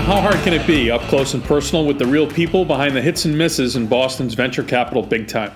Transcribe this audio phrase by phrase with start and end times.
[0.10, 0.90] How Hard Can It Be?
[0.90, 4.32] Up close and personal with the real people behind the hits and misses in Boston's
[4.32, 5.52] venture capital big time.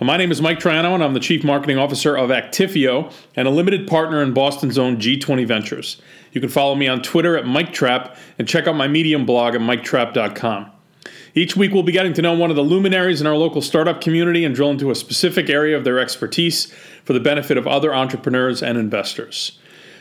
[0.00, 3.52] My name is Mike Troiano, and I'm the Chief Marketing Officer of Actifio and a
[3.52, 6.02] limited partner in Boston's own G20 Ventures.
[6.32, 9.60] You can follow me on Twitter at MikeTrap and check out my Medium blog at
[9.60, 10.72] MikeTrap.com.
[11.36, 14.00] Each week, we'll be getting to know one of the luminaries in our local startup
[14.00, 16.66] community and drill into a specific area of their expertise
[17.04, 19.58] for the benefit of other entrepreneurs and investors.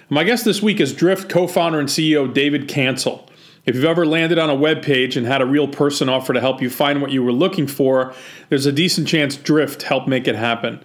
[0.09, 3.29] My guest this week is Drift co founder and CEO David Cancel.
[3.65, 6.41] If you've ever landed on a web page and had a real person offer to
[6.41, 8.13] help you find what you were looking for,
[8.49, 10.83] there's a decent chance Drift helped make it happen.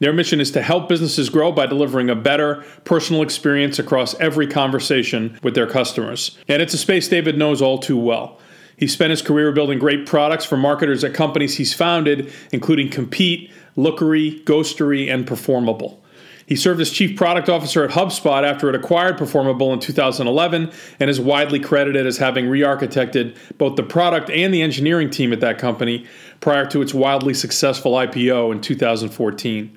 [0.00, 4.48] Their mission is to help businesses grow by delivering a better personal experience across every
[4.48, 6.36] conversation with their customers.
[6.48, 8.40] And it's a space David knows all too well.
[8.76, 13.52] He spent his career building great products for marketers at companies he's founded, including Compete,
[13.76, 16.02] Lookery, Ghostery, and Performable.
[16.46, 21.10] He served as chief product officer at HubSpot after it acquired Performable in 2011 and
[21.10, 25.40] is widely credited as having re architected both the product and the engineering team at
[25.40, 26.06] that company
[26.40, 29.76] prior to its wildly successful IPO in 2014.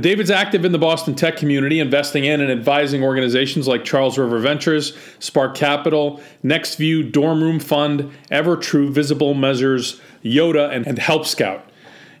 [0.00, 4.38] David's active in the Boston tech community, investing in and advising organizations like Charles River
[4.38, 11.67] Ventures, Spark Capital, NextView, Dorm Room Fund, EverTrue, Visible Measures, Yoda, and, and Help Scout.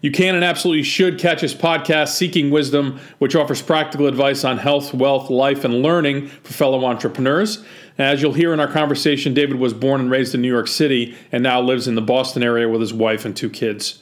[0.00, 4.58] You can and absolutely should catch his podcast, Seeking Wisdom, which offers practical advice on
[4.58, 7.64] health, wealth, life, and learning for fellow entrepreneurs.
[7.98, 11.16] As you'll hear in our conversation, David was born and raised in New York City
[11.32, 14.00] and now lives in the Boston area with his wife and two kids.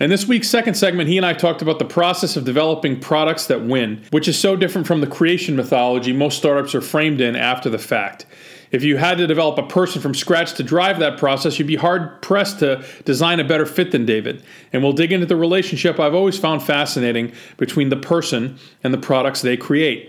[0.00, 3.46] In this week's second segment, he and I talked about the process of developing products
[3.46, 7.36] that win, which is so different from the creation mythology most startups are framed in
[7.36, 8.26] after the fact.
[8.72, 11.76] If you had to develop a person from scratch to drive that process, you'd be
[11.76, 14.42] hard pressed to design a better fit than David.
[14.72, 18.98] And we'll dig into the relationship I've always found fascinating between the person and the
[18.98, 20.08] products they create.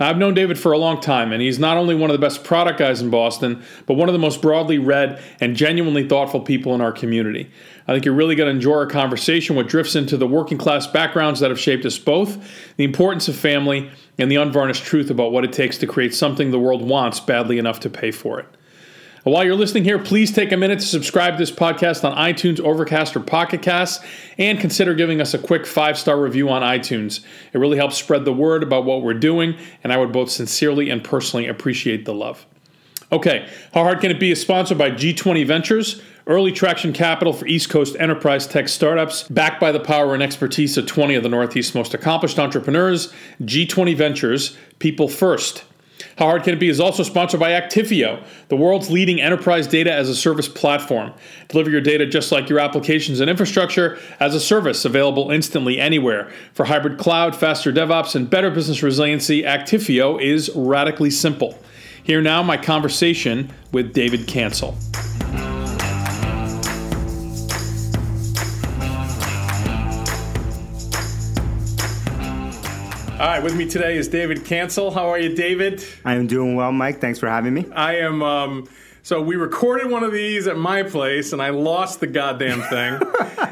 [0.00, 2.44] I've known David for a long time, and he's not only one of the best
[2.44, 6.74] product guys in Boston, but one of the most broadly read and genuinely thoughtful people
[6.74, 7.50] in our community.
[7.86, 10.86] I think you're really going to enjoy our conversation, what drifts into the working class
[10.86, 12.38] backgrounds that have shaped us both,
[12.76, 16.50] the importance of family, and the unvarnished truth about what it takes to create something
[16.50, 18.46] the world wants badly enough to pay for it.
[19.24, 22.58] While you're listening here, please take a minute to subscribe to this podcast on iTunes,
[22.58, 24.04] Overcast, or Pocket Casts,
[24.36, 27.20] and consider giving us a quick five star review on iTunes.
[27.52, 30.90] It really helps spread the word about what we're doing, and I would both sincerely
[30.90, 32.46] and personally appreciate the love.
[33.12, 37.46] Okay, How Hard Can It Be is sponsored by G20 Ventures, early traction capital for
[37.46, 41.28] East Coast enterprise tech startups, backed by the power and expertise of 20 of the
[41.28, 43.12] Northeast's most accomplished entrepreneurs.
[43.42, 45.64] G20 Ventures, people first.
[46.18, 49.92] How Hard Can It Be is also sponsored by Actifio, the world's leading enterprise data
[49.92, 51.12] as a service platform.
[51.48, 56.30] Deliver your data just like your applications and infrastructure as a service available instantly anywhere.
[56.54, 61.58] For hybrid cloud, faster DevOps, and better business resiliency, Actifio is radically simple.
[62.02, 64.76] Here now, my conversation with David Cancel.
[73.22, 74.90] All right, with me today is David Cancel.
[74.90, 75.84] How are you, David?
[76.04, 77.00] I am doing well, Mike.
[77.00, 77.70] Thanks for having me.
[77.70, 78.20] I am.
[78.20, 78.68] Um,
[79.04, 83.00] so we recorded one of these at my place, and I lost the goddamn thing.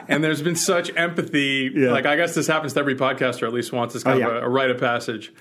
[0.08, 1.70] and there's been such empathy.
[1.72, 1.92] Yeah.
[1.92, 3.94] Like I guess this happens to every podcaster at least once.
[3.94, 4.40] It's kind oh, of yeah.
[4.40, 5.32] a, a rite of passage.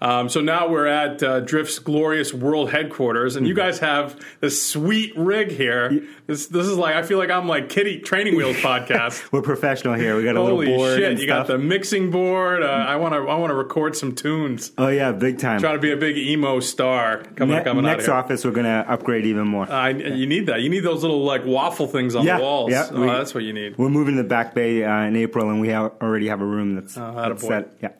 [0.00, 3.62] Um, so now we're at uh, Drift's glorious world headquarters, and you mm-hmm.
[3.62, 6.02] guys have this sweet rig here.
[6.26, 9.32] This this is like I feel like I'm like Kitty Training Wheels podcast.
[9.32, 10.16] we're professional here.
[10.16, 10.98] We got a Holy little board.
[10.98, 11.20] shit!
[11.20, 12.62] you got the mixing board.
[12.62, 14.72] Uh, I want to I want to record some tunes.
[14.78, 15.60] Oh yeah, big time.
[15.60, 18.44] Trying to be a big emo star coming ne- coming next office.
[18.44, 19.70] We're gonna upgrade even more.
[19.70, 20.60] Uh, you need that.
[20.60, 22.70] You need those little like waffle things on yeah, the walls.
[22.70, 23.76] Yeah, oh, we, that's what you need.
[23.78, 26.46] We're moving to the back bay uh, in April, and we have, already have a
[26.46, 27.76] room that's, oh, that's set.
[27.80, 27.90] Yeah.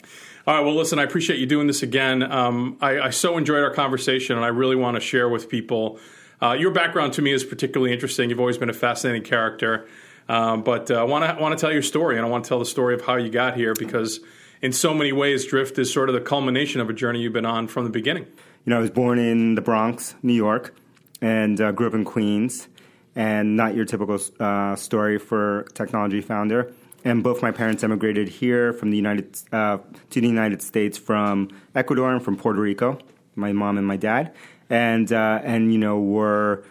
[0.47, 0.63] All right.
[0.63, 2.23] Well, listen, I appreciate you doing this again.
[2.23, 5.99] Um, I, I, so enjoyed our conversation, and I really want to share with people.
[6.43, 8.29] Uh, your background to me is particularly interesting.
[8.29, 9.89] You've always been a fascinating character,
[10.29, 12.49] um, but uh, I want to want to tell your story, and I want to
[12.49, 14.21] tell the story of how you got here because,
[14.61, 17.47] in so many ways, Drift is sort of the culmination of a journey you've been
[17.47, 18.25] on from the beginning.
[18.67, 20.77] You know, I was born in the Bronx, New York,
[21.23, 22.69] and uh, grew up in Queens,
[23.17, 26.71] and not your typical uh, story for technology founder
[27.05, 29.79] and both my parents emigrated here from the United uh,
[30.11, 32.99] to the United States from Ecuador and from Puerto Rico.
[33.37, 34.35] My mom and my dad,
[34.71, 36.65] and uh, and you know were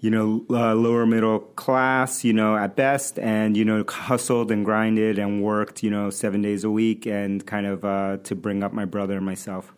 [0.00, 4.64] you know uh, lower middle class, you know at best, and you know hustled and
[4.64, 8.62] grinded and worked, you know seven days a week, and kind of uh, to bring
[8.62, 9.73] up my brother and myself.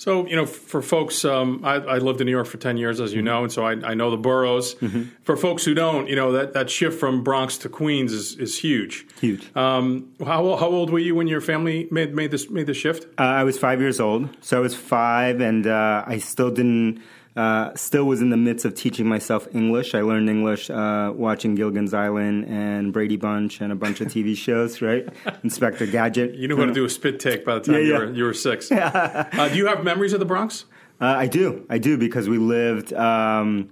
[0.00, 3.02] So, you know, for folks, um, I, I, lived in New York for 10 years,
[3.02, 4.74] as you know, and so I, I know the boroughs.
[4.76, 5.02] Mm-hmm.
[5.24, 8.58] For folks who don't, you know, that, that shift from Bronx to Queens is, is
[8.58, 9.06] huge.
[9.20, 9.54] Huge.
[9.54, 13.04] Um, how, how old were you when your family made, made this made this shift?
[13.18, 14.34] Uh, I was five years old.
[14.40, 17.02] So I was five, and uh, I still didn't
[17.36, 19.94] uh, still was in the midst of teaching myself English.
[19.94, 24.36] I learned English uh, watching Gilligan's Island and Brady Bunch and a bunch of TV
[24.46, 25.08] shows, right?
[25.44, 26.34] Inspector Gadget.
[26.34, 27.98] You knew how to do a spit take by the time Yeah, you, yeah.
[27.98, 28.70] were, you were six.
[28.72, 30.64] uh, do you have memories of the Bronx?
[31.00, 33.70] Uh, I do, I do, because we lived um,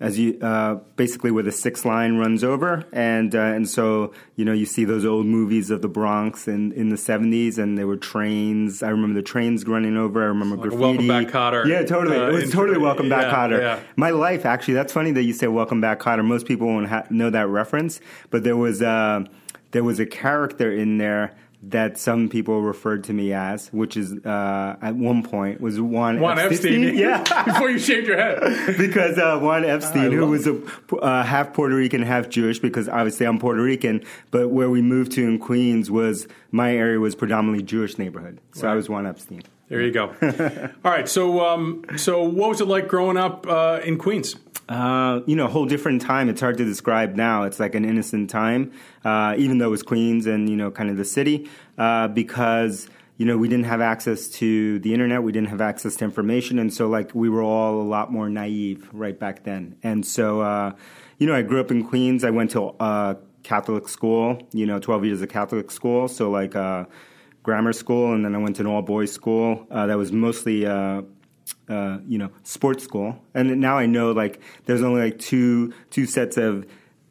[0.00, 4.44] as you uh, basically where the six line runs over, and uh, and so you
[4.44, 7.86] know you see those old movies of the Bronx in, in the seventies, and there
[7.86, 8.82] were trains.
[8.82, 10.22] I remember the trains running over.
[10.22, 10.82] I remember Like graffiti.
[10.82, 12.18] Welcome Back, Kotter, Yeah, totally.
[12.18, 13.58] uh, it was totally Welcome Back, yeah, Kotter.
[13.60, 13.80] yeah.
[13.96, 16.24] My life, actually, that's funny that you say Welcome Back, Kotter.
[16.24, 18.00] Most people won't ha- know that reference,
[18.30, 19.24] but there was uh,
[19.70, 21.36] there was a character in there.
[21.68, 26.20] That some people referred to me as, which is uh, at one point was Juan,
[26.20, 26.94] Juan Epstein.
[26.96, 28.76] Yeah, Before you shaved your head.
[28.78, 30.60] because uh, Juan Epstein, who was a
[30.96, 35.12] uh, half Puerto Rican, half Jewish, because obviously I'm Puerto Rican, but where we moved
[35.12, 39.42] to in Queens was my area was predominantly Jewish neighborhood, so I was Juan Epstein.
[39.68, 40.14] There you go.
[40.84, 41.08] All right.
[41.08, 44.36] So, um, so what was it like growing up uh, in Queens?
[44.68, 46.28] Uh, you know, a whole different time.
[46.28, 47.42] It's hard to describe now.
[47.42, 48.72] It's like an innocent time,
[49.04, 52.88] uh, even though it was Queens and you know, kind of the city, uh, because
[53.18, 56.58] you know we didn't have access to the internet, we didn't have access to information,
[56.58, 59.76] and so like we were all a lot more naive right back then.
[59.82, 60.72] And so, uh,
[61.18, 62.24] you know, I grew up in Queens.
[62.24, 64.48] I went to uh, Catholic school.
[64.52, 66.08] You know, twelve years of Catholic school.
[66.08, 66.54] So like.
[67.44, 70.64] Grammar school, and then I went to an all boys school uh, that was mostly,
[70.64, 71.02] uh,
[71.68, 73.18] uh, you know, sports school.
[73.34, 76.66] And now I know like there's only like two two sets of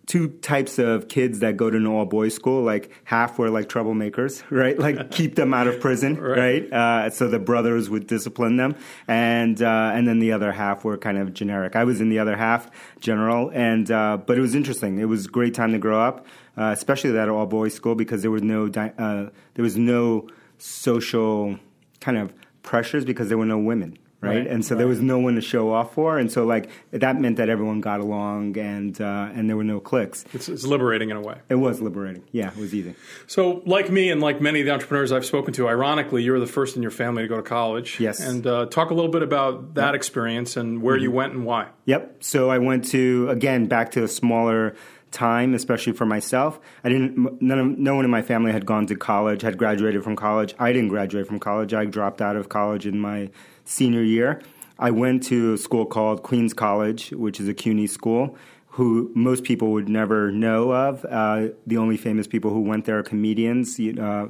[0.06, 2.62] two types of kids that go to an all boys school.
[2.62, 4.78] Like half were like troublemakers, right?
[4.78, 6.70] Like keep them out of prison, Right.
[6.70, 6.74] right?
[6.74, 8.76] Uh, so the brothers would discipline them,
[9.08, 11.76] and uh, and then the other half were kind of generic.
[11.78, 15.00] I was in the other half, general, and uh, but it was interesting.
[15.00, 16.26] It was a great time to grow up,
[16.58, 20.28] uh, especially that all boys school because there was no di- uh, there was no
[20.58, 21.58] social
[22.02, 23.98] kind of pressures because there were no women.
[24.24, 24.38] Right?
[24.38, 27.20] Right, and so there was no one to show off for, and so like that
[27.20, 30.24] meant that everyone got along, and uh, and there were no cliques.
[30.34, 31.40] It's, it's liberating in a way.
[31.50, 32.24] It was liberating.
[32.32, 32.96] Yeah, it was easy.
[33.28, 36.48] So, like me and like many of the entrepreneurs I've spoken to, ironically, you're the
[36.48, 38.00] first in your family to go to college.
[38.00, 38.22] Yes.
[38.22, 41.68] And uh, talk a little bit about that experience and where you went and why.
[41.86, 42.24] Yep.
[42.24, 44.74] So I went to again back to a smaller
[45.14, 46.60] time, especially for myself.
[46.84, 47.42] I didn't.
[47.42, 50.56] None of, no one in my family had gone to college, had graduated from college.
[50.60, 51.74] I didn't graduate from college.
[51.74, 53.30] I dropped out of college in my
[53.66, 54.42] senior year.
[54.80, 58.38] I went to a school called Queens College, which is a CUNY school.
[58.70, 61.06] Who most people would never know of.
[61.06, 63.80] Uh, the only famous people who went there are comedians.
[63.80, 64.30] Uh,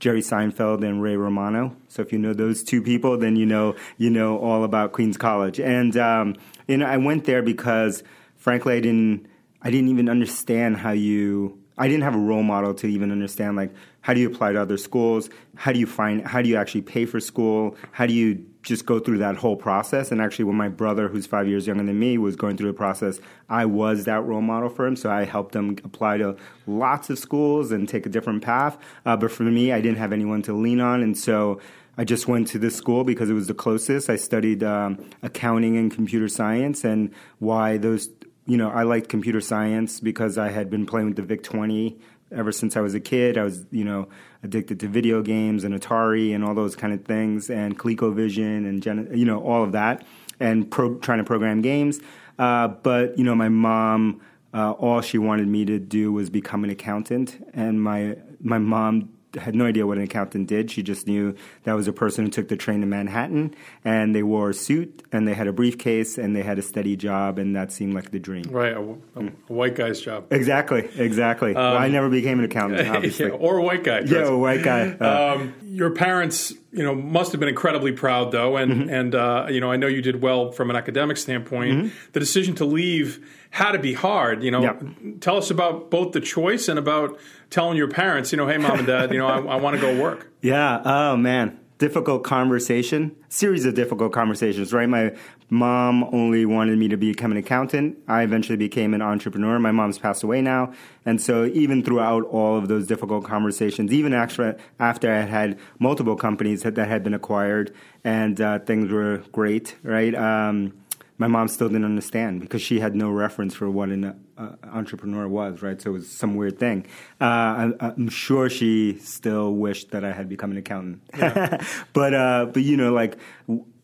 [0.00, 1.76] Jerry Seinfeld and Ray Romano.
[1.88, 5.16] So if you know those two people, then you know you know all about Queens
[5.16, 5.60] College.
[5.60, 6.34] And um,
[6.66, 8.02] you know, I went there because,
[8.36, 9.26] frankly, I didn't
[9.62, 11.58] I didn't even understand how you.
[11.76, 14.60] I didn't have a role model to even understand like how do you apply to
[14.60, 15.28] other schools?
[15.56, 16.26] How do you find?
[16.26, 17.76] How do you actually pay for school?
[17.92, 20.10] How do you just go through that whole process?
[20.10, 22.76] And actually, when my brother, who's five years younger than me, was going through the
[22.76, 24.96] process, I was that role model for him.
[24.96, 28.76] So I helped him apply to lots of schools and take a different path.
[29.06, 31.60] Uh, but for me, I didn't have anyone to lean on, and so.
[31.96, 34.10] I just went to this school because it was the closest.
[34.10, 38.08] I studied um, accounting and computer science, and why those
[38.46, 41.98] you know, I liked computer science because I had been playing with the VIC 20
[42.34, 43.38] ever since I was a kid.
[43.38, 44.08] I was, you know,
[44.42, 48.82] addicted to video games and Atari and all those kind of things, and ColecoVision and,
[48.82, 50.04] Gen- you know, all of that,
[50.40, 52.00] and pro- trying to program games.
[52.38, 54.20] Uh, but, you know, my mom,
[54.52, 59.08] uh, all she wanted me to do was become an accountant, and my my mom
[59.36, 60.70] had no idea what an accountant did.
[60.70, 64.22] She just knew that was a person who took the train to Manhattan and they
[64.22, 67.54] wore a suit and they had a briefcase and they had a steady job and
[67.56, 68.44] that seemed like the dream.
[68.50, 68.72] Right.
[68.76, 70.26] A, a- a white guy's job.
[70.32, 71.54] Exactly, exactly.
[71.54, 73.26] well, I never became an accountant, obviously.
[73.26, 74.00] Um, Yeah, or a white guy.
[74.06, 74.90] yeah, a white guy.
[75.00, 78.90] Uh, Um, your parents, you know, must have been incredibly proud, though, and Mm-hmm.
[78.90, 81.92] and uh, you know, I know you did well from an academic standpoint.
[82.12, 83.24] The decision to leave
[83.54, 84.42] had to be hard.
[84.42, 84.82] You know, Yep.
[85.20, 87.16] tell us about both the choice and about
[87.50, 89.80] telling your parents, you know, hey, mom and dad, you know, I, I want to
[89.80, 90.30] go work.
[90.42, 90.82] Yeah.
[90.84, 93.16] Oh man, difficult conversation.
[93.28, 94.72] Series of difficult conversations.
[94.74, 94.86] Right.
[94.88, 95.14] My
[95.48, 97.96] mom only wanted me to become an accountant.
[98.08, 99.58] I eventually became an entrepreneur.
[99.58, 100.72] My mom's passed away now,
[101.06, 105.58] and so even throughout all of those difficult conversations, even after after I had had
[105.78, 107.72] multiple companies that, that had been acquired
[108.04, 109.76] and uh, things were great.
[109.82, 110.14] Right.
[110.14, 110.74] Um,
[111.16, 115.28] my mom still didn't understand because she had no reference for what an uh, entrepreneur
[115.28, 115.80] was, right?
[115.80, 116.86] So it was some weird thing.
[117.20, 121.02] Uh, I, I'm sure she still wished that I had become an accountant.
[121.92, 123.16] but uh, but you know, like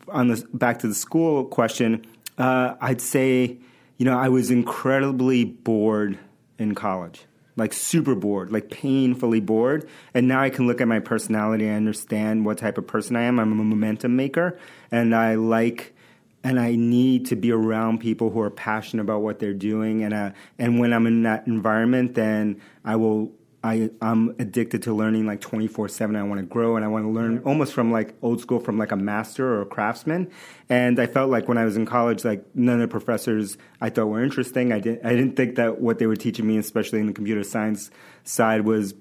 [0.09, 2.05] on the back to the school question,
[2.37, 3.59] uh, I'd say
[3.97, 6.19] you know I was incredibly bored
[6.59, 7.27] in college.
[7.57, 9.87] Like super bored, like painfully bored.
[10.15, 13.23] And now I can look at my personality and understand what type of person I
[13.23, 13.39] am.
[13.39, 14.59] I'm a momentum maker,
[14.91, 15.95] and I like
[16.43, 20.03] and I need to be around people who are passionate about what they're doing.
[20.03, 23.33] And uh, and when I'm in that environment, then I will.
[23.63, 26.17] I I'm addicted to learning like 24 seven.
[26.17, 28.79] I want to grow and I want to learn almost from like old school, from
[28.79, 30.31] like a master or a craftsman.
[30.71, 33.91] And I felt like when I was in college, like none of the professors I
[33.91, 34.73] thought were interesting.
[34.73, 37.45] I didn't I didn't think that what they were teaching me, especially in the computer
[37.45, 37.91] science
[38.25, 38.95] side, was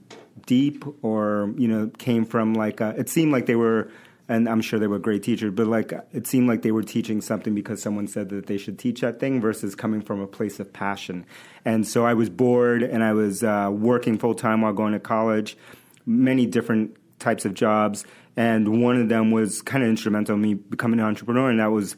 [0.45, 3.89] deep or you know came from like a, it seemed like they were
[4.29, 7.19] and I'm sure they were great teachers, but like it seemed like they were teaching
[7.19, 10.59] something because someone said that they should teach that thing versus coming from a place
[10.59, 11.25] of passion.
[11.65, 14.99] And so I was bored and I was uh, working full time while going to
[14.99, 15.57] college,
[16.05, 18.05] many different types of jobs.
[18.37, 21.71] And one of them was kind of instrumental in me becoming an entrepreneur, and that
[21.71, 21.97] was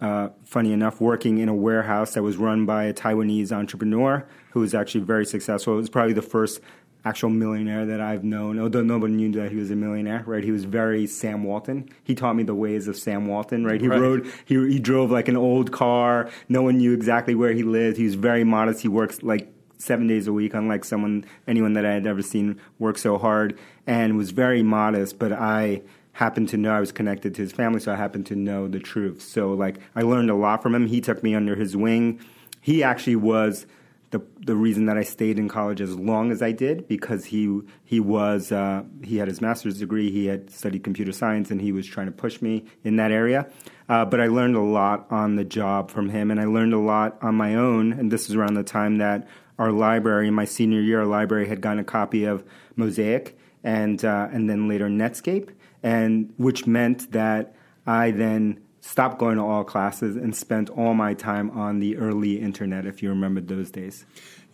[0.00, 4.60] uh, funny enough, working in a warehouse that was run by a Taiwanese entrepreneur who
[4.60, 5.74] was actually very successful.
[5.74, 6.60] It was probably the first
[7.04, 10.42] actual millionaire that I've known, oh, although nobody knew that he was a millionaire, right?
[10.42, 11.88] He was very Sam Walton.
[12.04, 13.80] He taught me the ways of Sam Walton, right?
[13.80, 14.00] He right.
[14.00, 16.28] rode, he, he drove like an old car.
[16.48, 17.96] No one knew exactly where he lived.
[17.96, 18.82] He was very modest.
[18.82, 22.60] He works like seven days a week, unlike someone, anyone that I had ever seen
[22.78, 25.18] work so hard, and was very modest.
[25.18, 28.36] But I happened to know I was connected to his family, so I happened to
[28.36, 29.22] know the truth.
[29.22, 30.88] So like I learned a lot from him.
[30.88, 32.20] He took me under his wing.
[32.60, 33.66] He actually was
[34.10, 37.60] the the reason that I stayed in college as long as I did because he
[37.84, 41.72] he was uh, he had his master's degree, he had studied computer science, and he
[41.72, 43.50] was trying to push me in that area.
[43.88, 46.78] Uh, but I learned a lot on the job from him, and I learned a
[46.78, 47.92] lot on my own.
[47.92, 51.48] And this was around the time that our library, in my senior year, our library
[51.48, 52.44] had gotten a copy of
[52.76, 55.50] Mosaic and uh, and then later Netscape,
[55.82, 57.54] and which meant that
[57.86, 62.40] I then stopped going to all classes and spent all my time on the early
[62.40, 64.04] internet, if you remember those days.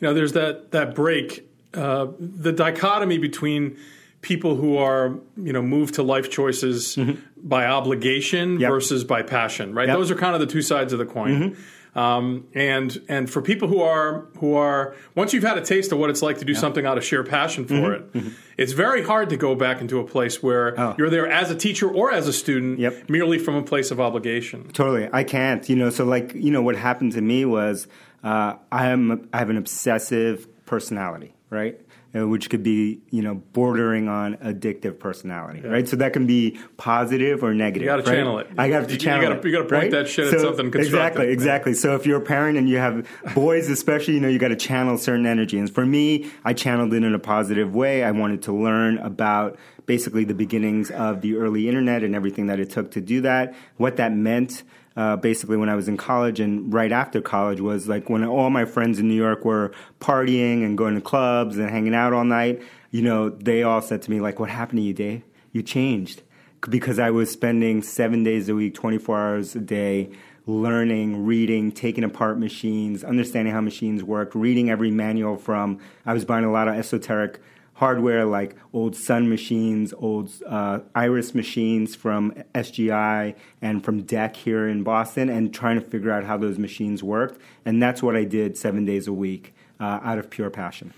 [0.00, 3.76] You know, there's that, that break, uh, the dichotomy between
[4.22, 7.20] people who are, you know, moved to life choices mm-hmm.
[7.36, 8.70] by obligation yep.
[8.70, 9.88] versus by passion, right?
[9.88, 9.96] Yep.
[9.96, 11.52] Those are kind of the two sides of the coin.
[11.52, 11.60] Mm-hmm.
[11.94, 15.98] Um, and and for people who are who are once you've had a taste of
[15.98, 16.58] what it's like to do yeah.
[16.58, 17.92] something out of sheer passion for mm-hmm.
[17.92, 18.28] it, mm-hmm.
[18.58, 20.94] it's very hard to go back into a place where oh.
[20.98, 23.08] you're there as a teacher or as a student, yep.
[23.08, 24.68] merely from a place of obligation.
[24.72, 25.68] Totally, I can't.
[25.68, 27.86] You know, so like you know what happened to me was
[28.24, 31.80] uh, I am I have an obsessive personality, right?
[32.16, 35.70] Uh, which could be you know bordering on addictive personality, yeah.
[35.70, 35.88] right?
[35.88, 37.82] So that can be positive or negative.
[37.82, 38.16] You got to right?
[38.16, 38.48] channel it.
[38.56, 39.44] I got to channel you gotta, it.
[39.44, 39.90] You got to point right?
[39.90, 41.22] that shit so at something constructive.
[41.22, 41.74] Exactly, exactly.
[41.74, 44.56] So if you're a parent and you have boys, especially, you know, you got to
[44.56, 45.58] channel certain energy.
[45.58, 48.04] And for me, I channeled it in a positive way.
[48.04, 52.60] I wanted to learn about basically the beginnings of the early internet and everything that
[52.60, 54.62] it took to do that, what that meant
[54.96, 58.50] uh, basically when I was in college and right after college was like when all
[58.50, 62.24] my friends in New York were partying and going to clubs and hanging out all
[62.24, 62.62] night.
[62.90, 65.22] You know, they all said to me like, "What happened to you, Dave?
[65.52, 66.22] You changed."
[66.68, 70.10] Because I was spending seven days a week, 24 hours a day,
[70.46, 75.78] learning, reading, taking apart machines, understanding how machines work, reading every manual from.
[76.06, 77.40] I was buying a lot of esoteric
[77.74, 84.68] hardware like old Sun machines, old uh, Iris machines from SGI and from DEC here
[84.68, 87.40] in Boston, and trying to figure out how those machines worked.
[87.64, 90.92] And that's what I did seven days a week uh, out of pure passion.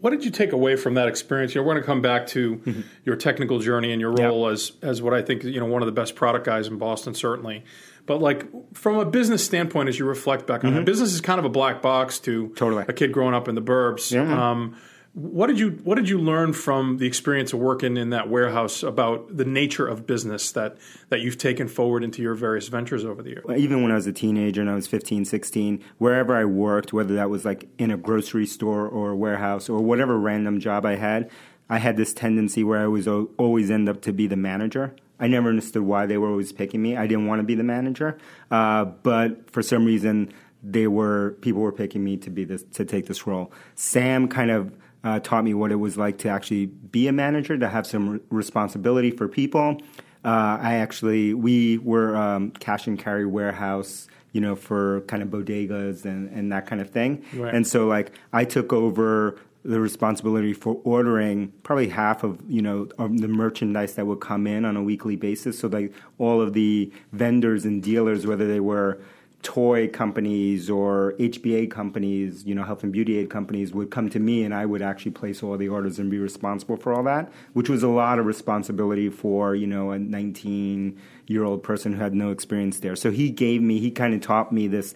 [0.00, 1.54] What did you take away from that experience?
[1.54, 2.80] You know, we're going to come back to mm-hmm.
[3.04, 4.54] your technical journey and your role yep.
[4.54, 7.14] as as what I think you know one of the best product guys in Boston,
[7.14, 7.64] certainly.
[8.04, 10.80] But like from a business standpoint, as you reflect back on mm-hmm.
[10.80, 12.84] it, business is kind of a black box to totally.
[12.88, 14.10] a kid growing up in the burbs.
[14.10, 14.50] Yeah.
[14.50, 14.76] Um,
[15.14, 18.82] what did you What did you learn from the experience of working in that warehouse
[18.82, 20.78] about the nature of business that
[21.10, 23.44] that you've taken forward into your various ventures over the years?
[23.56, 27.14] Even when I was a teenager and I was 15, 16, wherever I worked, whether
[27.16, 30.96] that was like in a grocery store or a warehouse or whatever random job I
[30.96, 31.30] had,
[31.68, 34.96] I had this tendency where I was always end up to be the manager.
[35.20, 36.96] I never understood why they were always picking me.
[36.96, 38.16] I didn't want to be the manager,
[38.50, 42.84] uh, but for some reason, they were people were picking me to be this to
[42.84, 43.52] take this role.
[43.74, 44.72] Sam kind of
[45.04, 48.08] uh, taught me what it was like to actually be a manager, to have some
[48.08, 49.80] re- responsibility for people.
[50.24, 55.28] Uh, I actually, we were um, cash and carry warehouse, you know, for kind of
[55.28, 57.24] bodegas and, and that kind of thing.
[57.34, 57.52] Right.
[57.52, 62.88] And so, like, I took over the responsibility for ordering probably half of you know
[62.98, 66.52] of the merchandise that would come in on a weekly basis so like all of
[66.52, 68.98] the vendors and dealers whether they were
[69.42, 74.20] toy companies or HBA companies, you know, health and beauty aid companies would come to
[74.20, 77.32] me and I would actually place all the orders and be responsible for all that,
[77.52, 82.00] which was a lot of responsibility for, you know, a 19 year old person who
[82.00, 82.94] had no experience there.
[82.94, 84.94] So he gave me, he kind of taught me this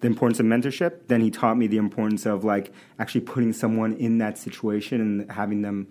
[0.00, 1.06] the importance of mentorship.
[1.06, 5.30] Then he taught me the importance of like actually putting someone in that situation and
[5.30, 5.88] having them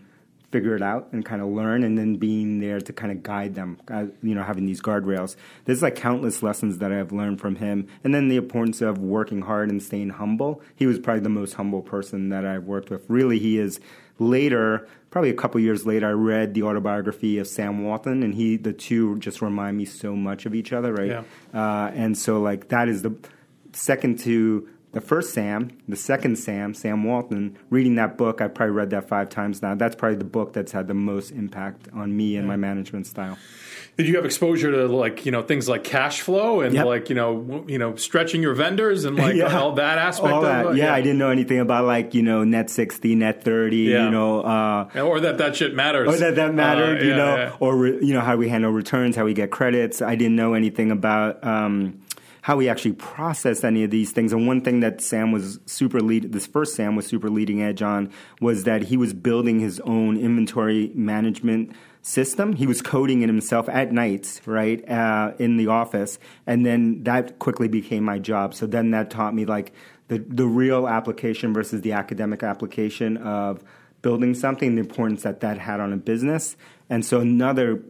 [0.51, 3.55] figure it out and kind of learn and then being there to kind of guide
[3.55, 5.36] them uh, you know having these guardrails.
[5.65, 9.41] There's like countless lessons that i've learned from him and then the importance of working
[9.41, 10.62] hard and staying humble.
[10.75, 13.05] He was probably the most humble person that i've worked with.
[13.10, 13.79] Really he is
[14.20, 18.55] later probably a couple years later i read the autobiography of sam walton and he
[18.55, 21.08] the two just remind me so much of each other right?
[21.08, 21.24] Yeah.
[21.53, 23.15] uh, and so like that is the
[23.74, 28.74] second to the first Sam, the second Sam, Sam Walton, reading that book, I probably
[28.75, 29.74] read that five times now.
[29.75, 33.38] That's probably the book that's had the most impact on me and my management style.
[33.98, 36.86] Did you have exposure to like you know things like cash flow and Yep.
[36.86, 39.57] like you know w- you know stretching your vendors and like Yeah.
[39.60, 40.65] all that aspect All of that.
[40.71, 40.77] it?
[40.77, 44.05] yeah, I didn't know anything about like, you know, net 60, net 30, Yeah.
[44.05, 46.07] you know, uh, or that that shit matters.
[46.10, 47.51] or that that mattered, Uh, you yeah, know, yeah.
[47.60, 50.01] or re, you know how we handle returns, how we get credits.
[50.01, 52.00] I didn't know anything about um,
[52.41, 54.33] how we actually process any of these things.
[54.33, 57.81] And one thing that Sam was super lead, this first Sam was super leading edge
[57.81, 61.71] on was that he was building his own inventory management
[62.01, 62.53] system.
[62.53, 66.17] He was coding it himself at nights, right, uh, in the office,
[66.48, 68.55] and then that quickly became my job.
[68.55, 69.71] So then that taught me like
[70.07, 73.63] the the real application versus the academic application of
[74.01, 76.57] building something, the importance that that had on a business.
[76.89, 77.83] And so another,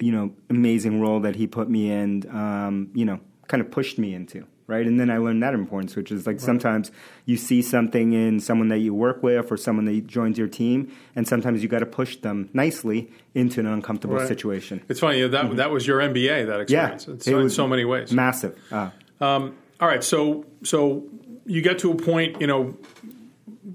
[0.00, 3.98] you know, amazing role that he put me in, um, you know, kind of pushed
[3.98, 4.86] me into, right?
[4.86, 6.90] And then I learned that importance, which is like sometimes
[7.24, 10.90] you see something in someone that you work with or someone that joins your team,
[11.14, 14.28] and sometimes you got to push them nicely into an uncomfortable Right.
[14.28, 14.82] situation.
[14.88, 16.72] It's funny that that was your MBA that Mm-hmm.
[16.72, 17.08] Yeah, experience.
[17.08, 18.12] in so, in so many ways.
[18.12, 18.56] massive.
[18.72, 21.04] Uh, Um, all right, so so
[21.46, 22.76] you get to a point, you know.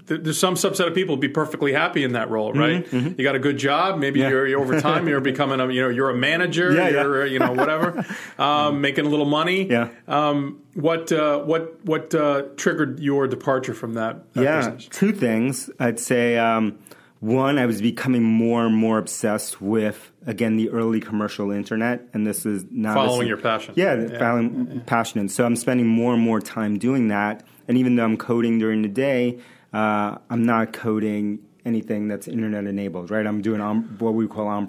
[0.06, 2.90] Th- There's some subset of people be perfectly happy in that role, right?
[2.92, 3.98] You got a good job.
[3.98, 4.28] Maybe Mm-hmm, Yeah.
[4.30, 5.08] you're, you're over time.
[5.08, 6.72] You're becoming a, you know, you're a manager.
[6.72, 7.02] Yeah, yeah.
[7.02, 8.04] you're, you know, whatever,
[8.38, 9.68] um, making a little money.
[9.68, 9.88] Yeah.
[10.08, 14.32] Um, what uh, what what uh, triggered your departure from that?
[14.34, 14.88] that yeah, business?
[14.90, 15.70] two things.
[15.78, 16.78] I'd say um,
[17.20, 22.26] one, I was becoming more and more obsessed with again the early commercial internet, and
[22.26, 23.74] this is now Following is- your passion.
[23.76, 24.18] Yeah, Yeah.
[24.18, 25.20] following passion.
[25.20, 28.58] And so I'm spending more and more time doing that, and even though I'm coding
[28.58, 29.38] during the day,
[29.72, 33.10] uh, I'm not coding anything that's internet enabled.
[33.10, 34.66] Right, I'm doing on, what we call on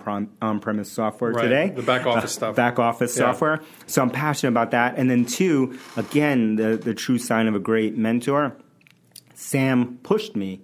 [0.60, 2.56] premise software Right, today, the back office Uh, stuff.
[2.56, 3.32] back office Yeah.
[3.32, 3.62] software.
[3.88, 4.96] So I'm passionate about that.
[4.98, 8.56] And then two, again, the the true sign of a great mentor.
[9.34, 10.62] Sam pushed me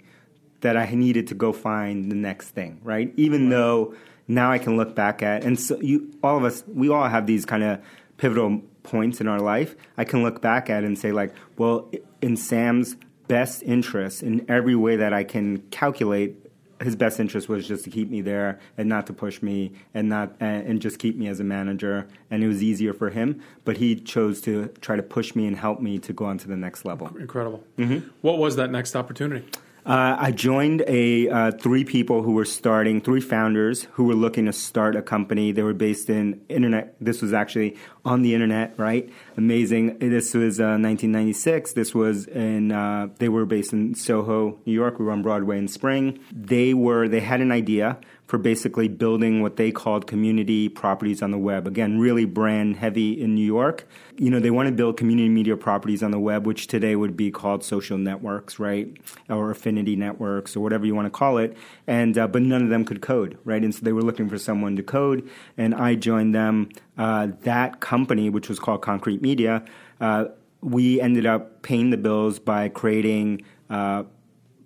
[0.61, 3.11] that I needed to go find the next thing, right?
[3.17, 3.93] Even though
[4.27, 7.25] now I can look back at, and so you, all of us, we all have
[7.25, 7.79] these kind of
[8.17, 9.75] pivotal points in our life.
[9.97, 11.89] I can look back at and say, like, well,
[12.21, 12.95] in Sam's
[13.29, 16.35] best interest, in every way that I can calculate,
[16.81, 20.09] his best interest was just to keep me there and not to push me and
[20.09, 22.07] not and, and just keep me as a manager.
[22.31, 25.55] And it was easier for him, but he chose to try to push me and
[25.55, 27.07] help me to go on to the next level.
[27.17, 27.63] Incredible.
[27.77, 28.07] Mm-hmm.
[28.21, 29.45] What was that next opportunity?
[29.85, 34.45] Uh, I joined a uh, three people who were starting, three founders who were looking
[34.45, 35.51] to start a company.
[35.51, 36.95] They were based in internet.
[37.01, 39.09] This was actually on the internet, right?
[39.37, 39.97] Amazing.
[39.99, 41.73] This was uh, 1996.
[41.73, 42.71] This was in.
[42.71, 44.99] Uh, they were based in Soho, New York.
[44.99, 46.19] We were on Broadway in spring.
[46.31, 47.07] They were.
[47.07, 51.65] They had an idea for basically building what they called community properties on the web.
[51.65, 53.87] Again, really brand heavy in New York.
[54.17, 57.17] You know, they want to build community media properties on the web, which today would
[57.17, 58.95] be called social networks, right,
[59.29, 61.57] or affinity networks, or whatever you want to call it.
[61.87, 63.63] And uh, but none of them could code, right?
[63.63, 66.69] And so they were looking for someone to code, and I joined them.
[66.99, 69.65] Uh, that company, which was called Concrete Media,
[69.99, 70.25] uh,
[70.61, 73.41] we ended up paying the bills by creating.
[73.69, 74.03] Uh,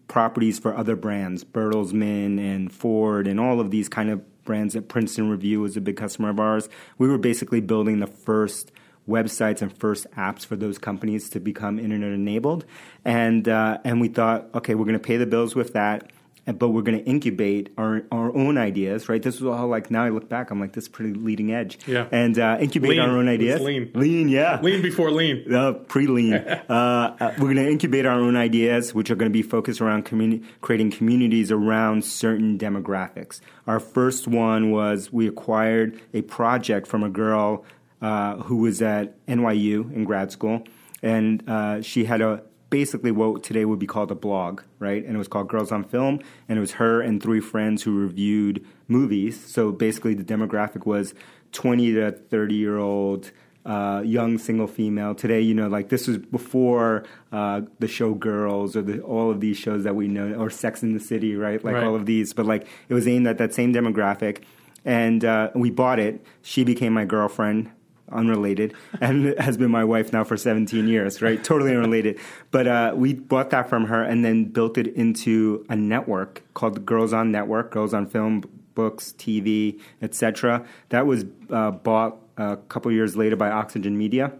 [0.09, 4.87] properties for other brands, Bertelsmann and Ford and all of these kind of brands that
[4.87, 6.69] Princeton Review was a big customer of ours.
[6.99, 8.71] We were basically building the first
[9.07, 12.65] websites and first apps for those companies to become internet enabled.
[13.03, 16.11] And, uh, and we thought, okay, we're going to pay the bills with that.
[16.45, 19.21] But we're going to incubate our, our own ideas, right?
[19.23, 21.79] This was all like, now I look back, I'm like, this is pretty leading edge.
[21.87, 22.07] Yeah.
[22.11, 22.99] And uh, incubate Lean.
[22.99, 23.61] our own ideas.
[23.61, 23.91] lean.
[23.93, 24.59] Lean, yeah.
[24.61, 25.45] Lean before lean.
[25.53, 26.33] Uh, pre-lean.
[26.69, 29.79] uh, uh, we're going to incubate our own ideas, which are going to be focused
[29.81, 33.39] around communi- creating communities around certain demographics.
[33.67, 37.63] Our first one was we acquired a project from a girl
[38.01, 40.63] uh, who was at NYU in grad school,
[41.01, 45.05] and uh, she had a basically what today would be called a blog, right?
[45.05, 47.95] And it was called Girls on Film, and it was her and three friends who
[47.95, 49.39] reviewed movies.
[49.45, 51.13] So basically, the demographic was
[51.51, 53.31] 20 to 30 year old
[53.63, 55.13] uh, young single female.
[55.13, 59.39] Today, you know, like this was before uh, the show Girls or the, all of
[59.39, 61.63] these shows that we know, or Sex in the City, right?
[61.63, 61.83] Like Right.
[61.83, 64.39] all of these, but like it was aimed at that same demographic.
[64.83, 66.25] And uh, we bought it.
[66.41, 67.69] She became my girlfriend
[68.11, 71.43] unrelated, and has been my wife now for 17 years, right?
[71.43, 72.19] Totally unrelated.
[72.51, 76.85] But uh, we bought that from her and then built it into a network called
[76.85, 78.43] Girls on Network, Girls on Film,
[78.75, 80.65] Books, TV, etc.
[80.89, 84.33] That was uh, bought a couple years later by Oxygen Media.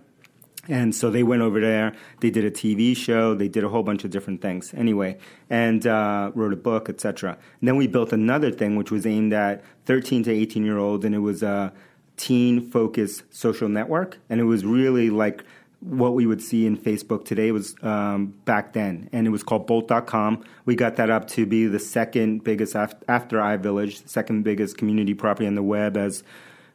[0.69, 1.93] And so they went over there.
[2.21, 3.35] They did a TV show.
[3.35, 4.73] They did a whole bunch of different things.
[4.73, 5.17] Anyway,
[5.49, 7.37] and uh, wrote a book, etc.
[7.61, 11.13] Then we built another thing, which was aimed at 13 to 18 year olds, and
[11.13, 11.73] it was a
[12.17, 14.17] teen focused social network.
[14.29, 15.43] And it was really like
[15.79, 19.67] what we would see in Facebook today was um, back then, and it was called
[19.67, 20.43] Bolt.com.
[20.65, 25.13] We got that up to be the second biggest after, after iVillage, second biggest community
[25.13, 26.23] property on the web as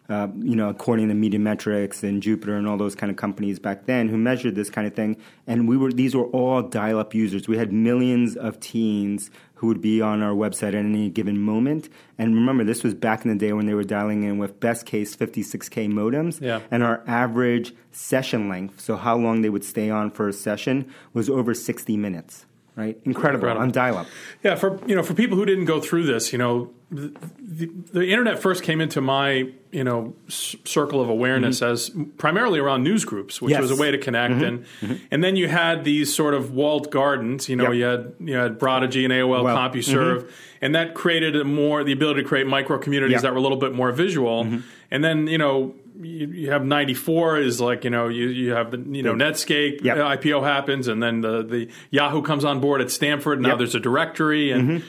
[0.09, 3.85] uh, you know, according to Media-Metrix and Jupiter and all those kind of companies back
[3.85, 5.19] then who measured this kind of thing.
[5.47, 7.47] And we were these were all dial-up users.
[7.47, 11.89] We had millions of teens who would be on our website at any given moment.
[12.17, 14.87] And remember, this was back in the day when they were dialing in with best
[14.87, 16.41] case 56k modems.
[16.41, 16.61] Yeah.
[16.71, 20.93] And our average session length, so how long they would stay on for a session,
[21.13, 22.47] was over 60 minutes.
[22.79, 23.63] Right, incredible, Incredible.
[23.63, 24.07] on dial-up.
[24.45, 27.67] Yeah, for you know, for people who didn't go through this, you know, the, the,
[27.93, 31.73] the internet first came into my you know s- circle of awareness mm-hmm.
[31.73, 33.63] as primarily around news groups, which Yes.
[33.63, 34.45] was a way to connect, mm-hmm.
[34.45, 34.95] and mm-hmm.
[35.11, 37.49] and then you had these sort of walled gardens.
[37.49, 37.75] You know, Yep.
[37.75, 41.91] you had you had Prodigy and AOL Well, CompuServe, and that created a more the
[41.93, 43.23] ability to create micro communities Yeah.
[43.23, 44.47] that were a little bit more visual.
[44.93, 45.75] And then you know.
[46.01, 49.83] You, you have 94 is like you know you, you have the you know Netscape
[49.83, 49.97] Yep.
[49.97, 53.59] uh, IPO happens and then the, the Yahoo comes on board at Stanford now Yep.
[53.59, 54.85] there's a directory and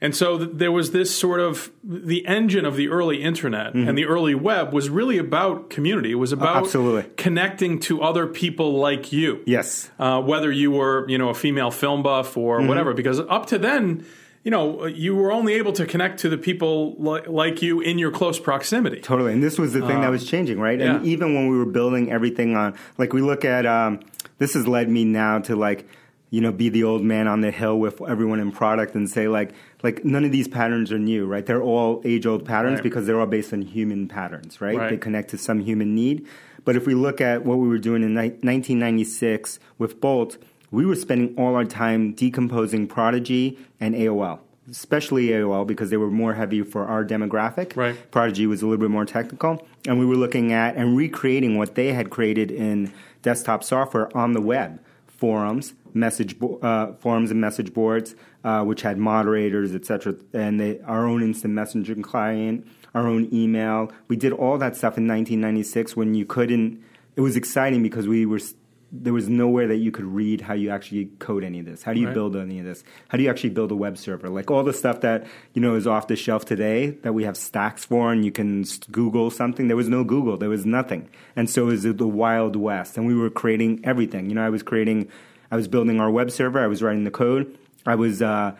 [0.00, 3.96] and so th- there was this sort of the engine of the early internet and
[3.96, 6.10] the early web was really about community.
[6.12, 7.08] It was about absolutely.
[7.16, 9.42] connecting to other people like you.
[9.46, 9.90] Yes.
[10.00, 13.58] Uh, whether you were, you know, a female film buff or whatever, because up to
[13.58, 14.04] then,
[14.44, 17.98] you know, you were only able to connect to the people li- like you in
[17.98, 19.00] your close proximity.
[19.00, 19.32] Totally.
[19.32, 20.80] And this was the thing that was changing, right?
[20.80, 24.00] And Um, even when we were building everything on, like, we look at, um,
[24.38, 25.86] this has led me now to, like,
[26.30, 29.28] you know, be the old man on the hill with everyone in product and say,
[29.28, 29.52] like,
[29.84, 31.44] like none of these patterns are new, right?
[31.46, 32.82] They're all age old patterns Right.
[32.82, 34.76] because they're all based on human patterns, right?
[34.76, 34.90] Right.
[34.90, 36.26] They connect to some human need.
[36.64, 40.38] But if we look at what we were doing in ni- 1996 with Bolt,
[40.72, 46.10] we were spending all our time decomposing Prodigy and AOL, especially AOL because they were
[46.10, 47.76] more heavy for our demographic.
[47.76, 48.10] Right.
[48.10, 51.76] Prodigy was a little bit more technical, and we were looking at and recreating what
[51.76, 57.40] they had created in desktop software on the web, forums, message bo- uh, forums and
[57.40, 63.06] message boards, uh, which had moderators, etc., and they, our own instant messaging client, our
[63.06, 63.92] own email.
[64.08, 66.82] We did all that stuff in 1996 when you couldn't.
[67.14, 68.40] It was exciting because we were.
[68.94, 71.82] There was nowhere that you could read how you actually code any of this.
[71.82, 72.14] How do you Right.
[72.14, 72.84] build any of this?
[73.08, 74.28] How do you actually build a web server?
[74.28, 77.36] Like all the stuff that you know is off the shelf today that we have
[77.36, 79.68] stacks for, and you can Google something.
[79.68, 80.36] There was no Google.
[80.36, 82.98] There was nothing, and so it was the wild west.
[82.98, 84.28] And we were creating everything.
[84.28, 85.08] You know, I was creating,
[85.50, 86.60] I was building our web server.
[86.60, 87.56] I was writing the code.
[87.86, 88.54] I was uh,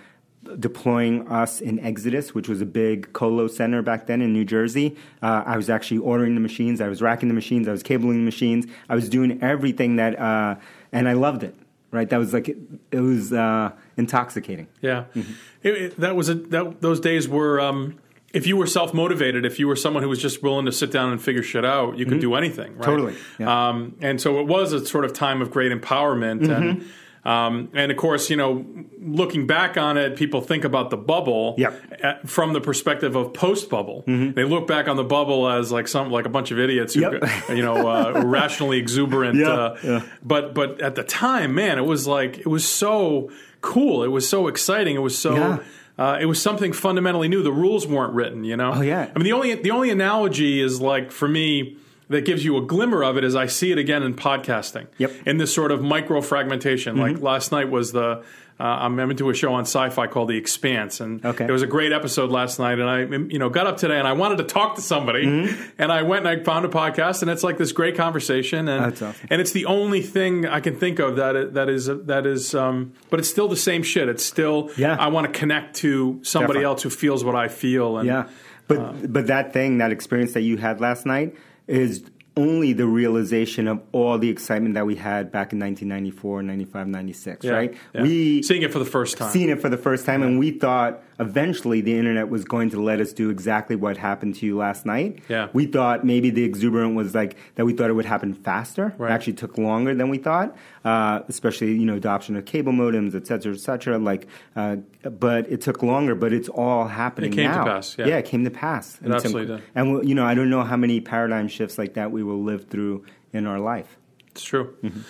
[0.58, 4.96] deploying us in Exodus, which was a big colo center back then in New Jersey.
[5.22, 6.80] Uh, I was actually ordering the machines.
[6.80, 7.68] I was racking the machines.
[7.68, 8.66] I was cabling the machines.
[8.88, 10.56] I was doing everything that, uh,
[10.92, 11.54] and I loved it.
[11.90, 12.56] Right, that was like it,
[12.90, 14.66] it was uh, intoxicating.
[14.80, 15.26] Yeah, It-
[15.62, 16.80] it- that was a, that.
[16.80, 17.60] Those days were.
[17.60, 17.98] Um,
[18.32, 20.90] if you were self motivated, if you were someone who was just willing to sit
[20.90, 22.72] down and figure shit out, you could do anything.
[22.78, 22.80] Right?
[22.80, 22.90] Mm-hmm.
[22.90, 23.68] Totally, yeah.
[23.68, 26.50] Um, and so it was a sort of time of great empowerment.
[26.50, 26.88] And Mm-hmm.
[27.24, 28.64] Um, and of course, you know,
[29.00, 31.72] looking back on it, people think about the bubble Yep.
[31.72, 32.06] Mm-hmm.
[32.06, 34.02] at, from the perspective of post bubble.
[34.06, 37.00] They look back on the bubble as like some like a bunch of idiots who,
[37.02, 37.22] Yep.
[37.50, 39.36] you know, uh, rationally exuberant.
[39.38, 40.02] Yeah, uh, yeah.
[40.22, 43.30] But but at the time, man, it was like it was so
[43.60, 44.02] cool.
[44.02, 44.96] It was so exciting.
[44.96, 45.34] It was so.
[45.36, 45.58] Yeah.
[45.98, 47.42] Uh, it was something fundamentally new.
[47.42, 48.72] The rules weren't written, you know.
[48.76, 49.10] Oh, yeah.
[49.14, 51.76] I mean, the only the only analogy is like for me
[52.08, 54.86] that gives you a glimmer of it is I see it again in podcasting.
[54.98, 55.10] Yep.
[55.10, 55.28] Mm-hmm.
[55.28, 56.96] In this sort of micro fragmentation.
[56.96, 58.22] Like last night was the.
[58.60, 61.46] Uh, I'm into a show on Syfy called The Expanse, and Okay.
[61.46, 62.78] there was a great episode last night.
[62.78, 63.00] And I,
[63.32, 65.70] you know, got up today and I wanted to talk to somebody, Mm-hmm.
[65.78, 68.84] and I went and I found a podcast, and it's like this great conversation, and
[68.84, 69.26] That's awesome.
[69.30, 72.92] and it's the only thing I can think of that that is that is, um,
[73.10, 74.08] but it's still the same shit.
[74.08, 74.96] It's still, Yeah.
[75.00, 76.64] I want to connect to somebody Definitely.
[76.66, 78.28] else who feels what I feel, and Yeah,
[78.68, 81.34] but but that thing, that experience that you had last night,
[81.66, 82.04] is
[82.36, 87.44] only the realization of all the excitement that we had back in 1994, 95, 96,
[87.44, 87.74] Yeah, right?
[87.94, 88.02] yeah.
[88.02, 89.30] We seeing it for the first time.
[89.30, 92.80] Seeing it for the first time, and we thought eventually the internet was going to
[92.82, 95.20] let us do exactly what happened to you last night.
[95.28, 95.48] Yeah.
[95.52, 97.64] We thought maybe the exuberant was like that.
[97.64, 98.94] We thought it would happen faster.
[98.98, 99.10] Right.
[99.10, 103.14] It actually took longer than we thought, uh, especially you know adoption of cable modems,
[103.14, 103.98] et cetera, et cetera.
[103.98, 106.14] Like, uh, but it took longer.
[106.14, 107.64] But it's all happening It came to now.
[107.64, 108.06] pass, yeah.
[108.06, 108.98] it came to pass.
[109.02, 109.64] And absolutely did.
[109.74, 112.42] And we- you know, I don't know how many paradigm shifts like that we will
[112.42, 113.98] live through in our life.
[114.28, 114.74] It's true.
[114.82, 115.00] Mm-hmm.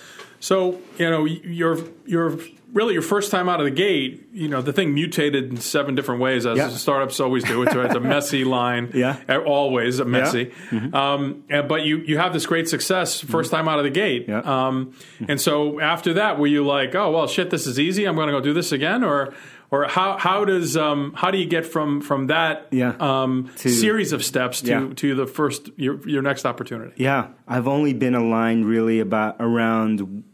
[0.40, 2.36] So you know you're you're
[2.72, 4.28] really your first time out of the gate.
[4.32, 6.68] You know the thing mutated in seven different ways as Yeah.
[6.70, 7.62] startups always do.
[7.62, 8.90] It's, it's a messy line.
[8.94, 9.18] Yeah.
[9.46, 10.52] Always a messy.
[10.70, 10.94] Mm-hmm.
[10.94, 14.26] Um, and- but you you have this great success first time out of the gate.
[14.28, 14.40] Yeah.
[14.40, 14.92] Um,
[15.28, 18.04] and so after that, were you like, oh well, shit, this is easy.
[18.04, 19.32] I'm going to go do this again, or
[19.70, 22.94] or how how does um, how do you get from from that Yeah.
[23.00, 24.88] um, To- series of steps to Yeah.
[24.96, 26.92] to the first your your next opportunity?
[26.96, 30.24] Yeah, I've only been aligned really about around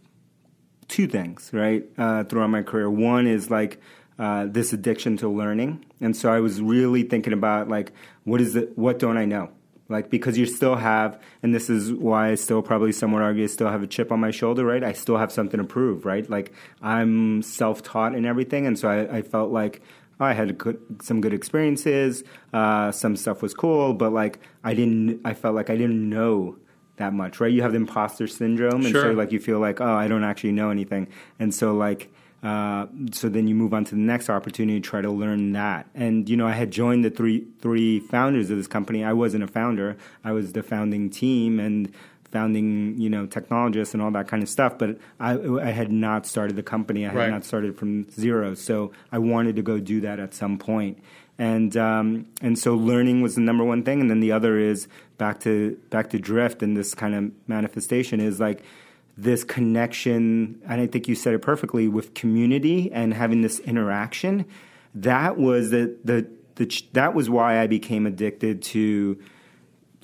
[0.89, 2.91] two things, right, uh, throughout my career.
[2.91, 3.81] One is like
[4.19, 7.93] uh, this addiction to learning, and so I was really thinking about like
[8.25, 8.77] what is it?
[8.77, 9.51] What don't I know?
[9.89, 13.47] Like because you still have, and this is why I still probably somewhat argue I
[13.47, 14.85] still have a chip on my shoulder, right?
[14.85, 16.29] I still have something to prove, right?
[16.29, 19.81] Like I'm self-taught and everything, and so I, I felt like
[20.21, 22.25] I had good, some good experiences.
[22.53, 25.21] Uh, some stuff was cool, but like I didn't.
[25.25, 26.57] I felt like I didn't know
[26.99, 27.51] that much, right?
[27.53, 29.03] You have the imposter syndrome, and Sure.
[29.03, 31.09] so like you feel like, oh, I don't actually know anything,
[31.39, 32.13] and so like.
[32.41, 35.89] Uh, so then you move on to the next opportunity to try to learn that.
[35.93, 39.03] And you know, I had joined the three three founders of this company.
[39.03, 39.97] I wasn't a founder.
[40.23, 41.93] I was the founding team and
[42.31, 44.79] founding, you know, technologists and all that kind of stuff.
[44.79, 47.05] But I, I had not started the company.
[47.07, 47.31] I had Right.
[47.31, 48.55] not started from zero.
[48.55, 50.99] So I wanted to go do that at some point.
[51.39, 54.89] And um, and so learning was the number one thing, and then the other is
[55.19, 58.63] back to back to drift and this kind of manifestation is like
[59.17, 60.61] this connection.
[60.67, 64.47] And I think you said it perfectly with community and having this interaction.
[64.95, 69.19] That was the the, the that was why I became addicted to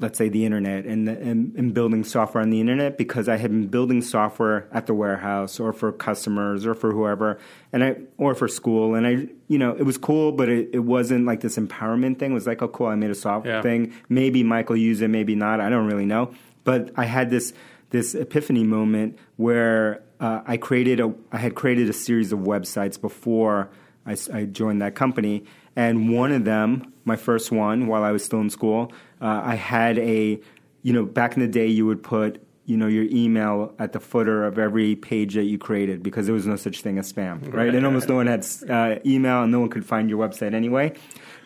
[0.00, 3.50] let's say the internet and, and, and building software on the internet because I had
[3.52, 7.38] been building software at the warehouse or for customers or for whoever
[7.72, 8.96] and I or for school.
[8.96, 12.32] And I you know it was cool but it, it wasn't like this empowerment thing.
[12.32, 13.62] It was like oh cool I made a software Yeah.
[13.62, 13.94] thing.
[14.08, 15.60] Maybe Michael used it maybe not.
[15.60, 16.34] I don't really know.
[16.64, 17.52] But I had this
[17.90, 23.00] this epiphany moment where uh, I created a I had created a series of websites
[23.00, 23.70] before
[24.06, 25.44] I joined that company,
[25.76, 28.92] and one of them, my first one, while I was still in school,
[29.24, 30.38] uh, I had a,
[30.82, 34.00] you know, back in the day, you would put, you know, your email at the
[34.00, 37.52] footer of every page that you created because there was no such thing as spam,
[37.52, 37.74] right?
[37.74, 40.92] And almost no one had uh, email, and no one could find your website anyway.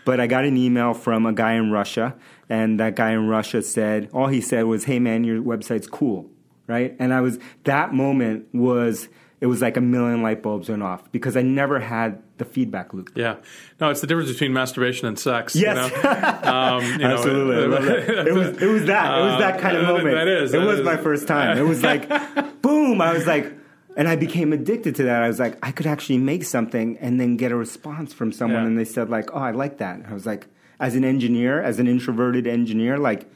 [0.05, 2.17] But I got an email from a guy in Russia,
[2.49, 6.31] and that guy in Russia said, all he said was, "Hey, man, your website's cool."
[6.69, 6.95] right?
[7.01, 9.09] And I was that moment was
[9.41, 12.93] it was like a million light bulbs went off because I never had the feedback
[12.93, 13.11] loop.
[13.15, 13.37] Yeah,
[13.81, 15.55] no, it's the difference between masturbation and sex.
[15.55, 15.77] you Yes.
[15.93, 16.51] know?
[16.53, 18.27] um, you Absolutely, I love that.
[18.29, 20.15] It was it was that it was that kind of Uh, moment.
[20.17, 20.85] that is, It was is.
[20.85, 21.57] my first time.
[21.59, 22.09] It was like,
[22.63, 23.01] boom!
[23.01, 23.53] I was like,
[23.97, 25.23] and I became addicted to that.
[25.23, 28.63] I was like, I could actually make something and then get a response from someone,
[28.63, 28.67] Yeah.
[28.69, 30.01] and they said like, oh, I like that.
[30.09, 30.47] I was like,
[30.81, 33.27] as an engineer, as an introverted engineer, like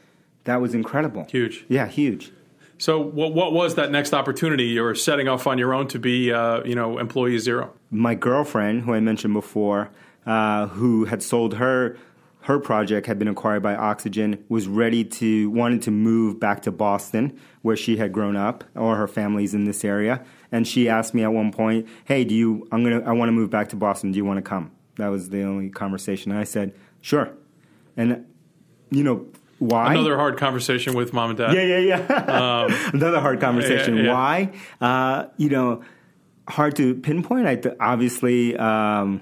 [0.45, 1.25] that was incredible.
[1.29, 1.65] Huge.
[1.69, 2.31] Yeah, huge.
[2.83, 5.99] So, what, what was that next opportunity you were setting off on your own to
[5.99, 7.71] be, uh, you know, employee zero?
[7.89, 9.89] my girlfriend, who I mentioned before,
[10.25, 11.97] uh, who had sold her
[12.41, 16.73] her project had been acquired by Oxygen, was ready to wanted to move back to
[16.73, 20.21] Boston, where she had grown up, or her family's in this area.
[20.51, 22.67] And she asked me at one point, "Hey, do you?
[22.69, 22.99] I'm gonna.
[23.05, 24.11] I want to move back to Boston.
[24.11, 26.33] Do you want to come?" That was the only conversation.
[26.33, 27.31] And I said, "Sure."
[27.95, 28.25] And
[28.91, 29.27] you know
[29.63, 29.93] why?
[29.93, 31.53] Another hard conversation with mom and dad.
[31.53, 32.89] Yeah, yeah, yeah.
[32.93, 33.97] Another hard conversation.
[33.97, 34.13] yeah, yeah.
[34.13, 34.51] Why?
[34.81, 35.83] Uh, you know,
[36.47, 37.47] hard to pinpoint.
[37.47, 39.21] I th- obviously, um,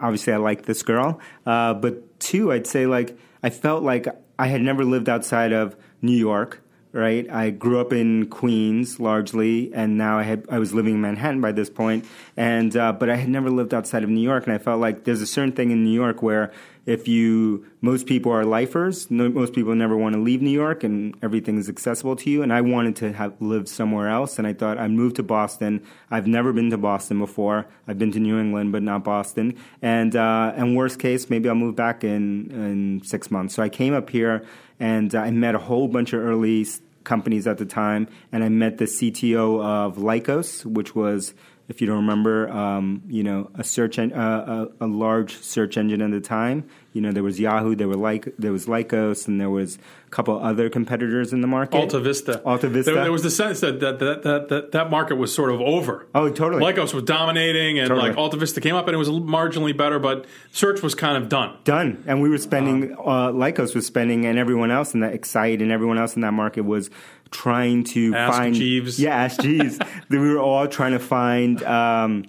[0.00, 4.06] obviously, I like this girl, uh, but two, I'd say like I felt like
[4.38, 6.60] I had never lived outside of New York.
[6.94, 11.00] Right, I grew up in Queens largely, and now I had I was living in
[11.00, 12.04] Manhattan by this point,
[12.36, 15.04] and uh, but I had never lived outside of New York, and I felt like
[15.04, 16.52] there's a certain thing in New York where
[16.84, 20.82] if you most people are lifers, no, most people never want to leave New York,
[20.82, 22.42] and everything is accessible to you.
[22.42, 25.84] And I wanted to have lived somewhere else, and I thought I'd move to Boston.
[26.10, 27.66] I've never been to Boston before.
[27.86, 29.56] I've been to New England, but not Boston.
[29.80, 33.54] And uh, and worst case, maybe I'll move back in in six months.
[33.54, 34.44] So I came up here,
[34.80, 36.66] and I met a whole bunch of early
[37.04, 41.34] companies at the time, and I met the CTO of Lycos, which was
[41.72, 45.78] if you don't remember, um, you know, a search en- uh, a, a large search
[45.78, 46.68] engine at the time.
[46.92, 50.10] You know, there was Yahoo, there were like there was Lycos, and there was a
[50.10, 51.78] couple other competitors in the market.
[51.78, 52.42] Alta Vista.
[52.44, 52.92] Alta Vista.
[52.92, 55.62] There, there was the sense that that, that that that that market was sort of
[55.62, 56.06] over.
[56.14, 56.62] Oh, totally.
[56.62, 58.10] Lycos was dominating, and Totally.
[58.10, 61.30] like Alta Vista came up, and it was marginally better, but search was kind of
[61.30, 61.56] done.
[61.64, 62.04] done.
[62.06, 65.72] And we were spending, uh, Lycos was spending, and everyone else in that Excite and
[65.72, 66.90] everyone else in that market was
[67.32, 68.54] trying to Ask find.
[68.54, 69.00] Jeeves.
[69.00, 69.78] Yeah, Ask Jeeves.
[70.08, 72.24] we were all trying to find um,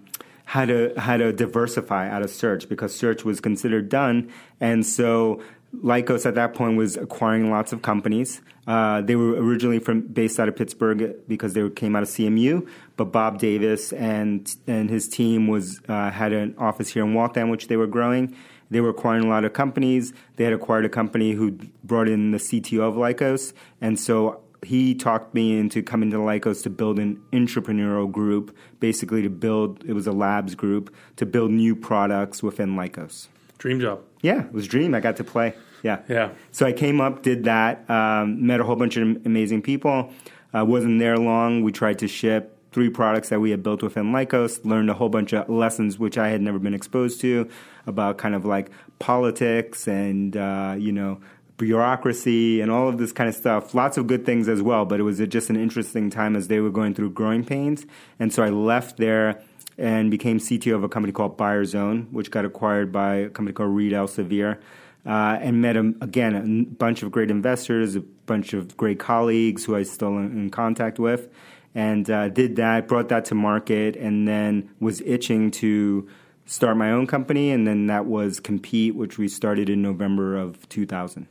[0.45, 5.41] how to how to diversify out of search because search was considered done, and so.
[5.81, 8.41] Lycos at that point was acquiring lots of companies.
[8.67, 12.67] Uh, they were originally from based out of Pittsburgh because they came out of CMU,
[12.95, 17.49] but Bob Davis and and his team was uh, had an office here in Waltham,
[17.49, 18.35] which they were growing.
[18.69, 20.13] They were acquiring a lot of companies.
[20.37, 21.51] They had acquired a company who
[21.83, 26.63] brought in the CTO of Lycos, and so he talked me into coming to Lycos
[26.63, 29.83] to build an entrepreneurial group, basically to build.
[29.85, 33.27] It was a labs group to build new products within Lycos.
[33.57, 34.01] Dream job.
[34.21, 34.93] Yeah, it was a dream.
[34.95, 35.53] I got to play.
[35.83, 35.99] Yeah.
[36.07, 36.31] Yeah.
[36.51, 40.11] So I came up, did that, um, met a whole bunch of amazing people.
[40.53, 41.63] Uh, wasn't there long.
[41.63, 45.09] We tried to ship three products that we had built within Lycos, learned a whole
[45.09, 47.47] bunch of lessons which I had never been exposed to
[47.85, 51.19] about kind of like politics and, uh, you know,
[51.57, 53.73] bureaucracy and all of this kind of stuff.
[53.73, 56.59] Lots of good things as well, but it was just an interesting time as they
[56.59, 57.85] were going through growing pains.
[58.19, 59.41] And so I left there
[59.77, 63.75] and became CTO of a company called BuyerZone, which got acquired by a company called
[63.75, 64.59] Reed Elsevier.
[65.05, 69.65] Uh, and met a, again a bunch of great investors, a bunch of great colleagues
[69.65, 71.27] who I still in, in contact with,
[71.75, 76.07] and uh, did that, brought that to market, and then was itching to
[76.45, 80.67] start my own company, and then that was Compete, which we started in November of
[80.69, 81.27] 2000.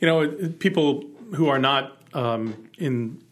[0.00, 3.22] You know, people who are not um, in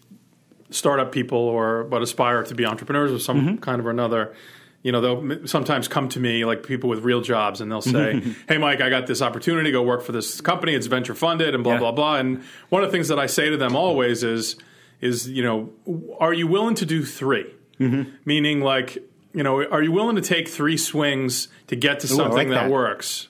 [0.71, 3.57] startup people or but aspire to be entrepreneurs of some mm-hmm.
[3.57, 4.35] kind or another
[4.83, 8.21] you know they'll sometimes come to me like people with real jobs and they'll say
[8.49, 11.55] hey mike i got this opportunity to go work for this company it's venture funded
[11.55, 11.79] and blah yeah.
[11.79, 14.57] blah blah and one of the things that i say to them always is
[15.01, 15.71] is you know
[16.19, 17.45] are you willing to do 3
[17.79, 18.11] mm-hmm.
[18.25, 18.99] meaning like
[19.33, 22.49] you know are you willing to take three swings to get to Ooh, something like
[22.49, 22.65] that.
[22.65, 22.71] that.
[22.71, 23.29] works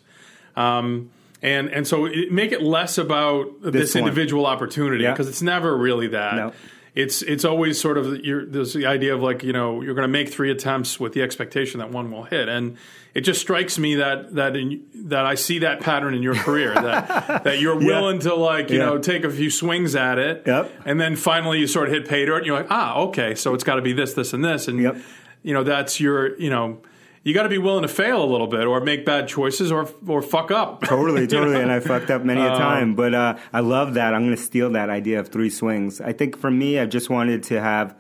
[0.57, 1.11] um,
[1.43, 5.31] and and so it, make it less about this, this individual opportunity because yeah.
[5.31, 6.53] it's never really that no
[6.95, 10.09] it's it's always sort of there's the idea of like you know you're going to
[10.09, 12.77] make three attempts with the expectation that one will hit, and
[13.15, 16.75] it just strikes me that that in, that I see that pattern in your career
[16.75, 18.31] that that you're willing yeah.
[18.31, 18.87] to like you yeah.
[18.87, 20.73] know take a few swings at it, yep.
[20.85, 23.55] and then finally you sort of hit pay dirt, and you're like ah okay, so
[23.55, 24.97] it's got to be this this and this, and yep.
[25.43, 26.81] You know that's your you know
[27.23, 29.89] you got to be willing to fail a little bit or make bad choices or
[30.07, 30.83] or fuck up.
[30.85, 31.55] Totally, totally.
[31.55, 31.61] know?
[31.61, 32.95] And I fucked up many a um, time.
[32.95, 34.15] But uh, I love that.
[34.15, 36.01] I'm going to steal that idea of three swings.
[36.01, 37.95] I think for me, I just wanted to have,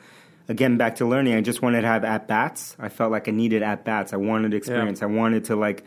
[0.48, 2.76] again, back to learning, I just wanted to have at bats.
[2.78, 4.12] I felt like I needed at bats.
[4.12, 5.00] I wanted experience.
[5.00, 5.08] Yeah.
[5.08, 5.84] I wanted to like,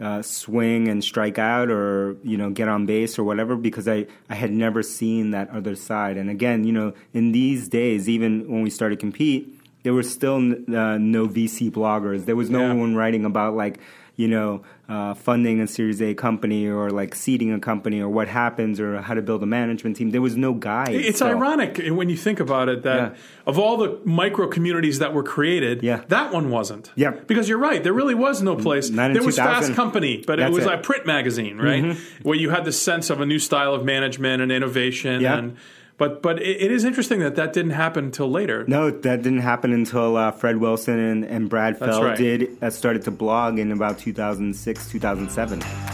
[0.00, 4.08] uh, swing and strike out or you know get on base or whatever because I,
[4.28, 8.50] I had never seen that other side and again you know in these days even
[8.50, 9.53] when we started compete
[9.84, 12.24] there was still uh, no VC bloggers.
[12.24, 12.72] There was no yeah.
[12.72, 13.78] one writing about like
[14.16, 18.26] you know uh, funding a Series A company or like seeding a company or what
[18.26, 20.10] happens or how to build a management team.
[20.10, 20.94] There was no guide.
[20.94, 21.26] It's so.
[21.26, 23.18] ironic when you think about it that yeah.
[23.46, 26.02] of all the micro communities that were created, yeah.
[26.08, 26.90] that one wasn't.
[26.94, 27.82] Yeah, because you're right.
[27.82, 28.88] There really was no place.
[28.88, 30.72] there was Fast Company, but it was it.
[30.72, 31.84] a print magazine, right?
[31.84, 32.28] Mm-hmm.
[32.28, 35.36] Where you had the sense of a new style of management and innovation yeah.
[35.36, 35.56] and
[35.96, 38.64] but but it, it is interesting that that didn't happen until later.
[38.66, 42.16] No, that didn't happen until uh, Fred Wilson and, and Brad Feld right.
[42.16, 45.93] did uh, started to blog in about 2006, 2007.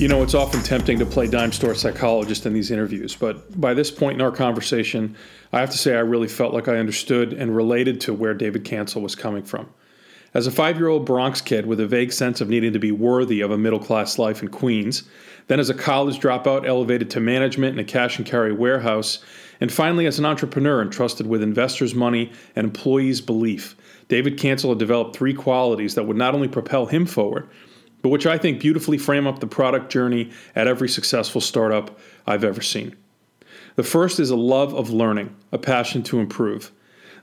[0.00, 3.74] You know, it's often tempting to play dime store psychologist in these interviews, but by
[3.74, 5.14] this point in our conversation,
[5.52, 8.64] I have to say I really felt like I understood and related to where David
[8.64, 9.68] Cancel was coming from.
[10.32, 12.90] As a five year old Bronx kid with a vague sense of needing to be
[12.90, 15.02] worthy of a middle class life in Queens,
[15.48, 19.18] then as a college dropout elevated to management in a cash and carry warehouse,
[19.60, 23.76] and finally as an entrepreneur entrusted with investors' money and employees' belief,
[24.08, 27.50] David Cancel had developed three qualities that would not only propel him forward,
[28.02, 32.44] but which I think beautifully frame up the product journey at every successful startup I've
[32.44, 32.96] ever seen.
[33.76, 36.72] The first is a love of learning, a passion to improve.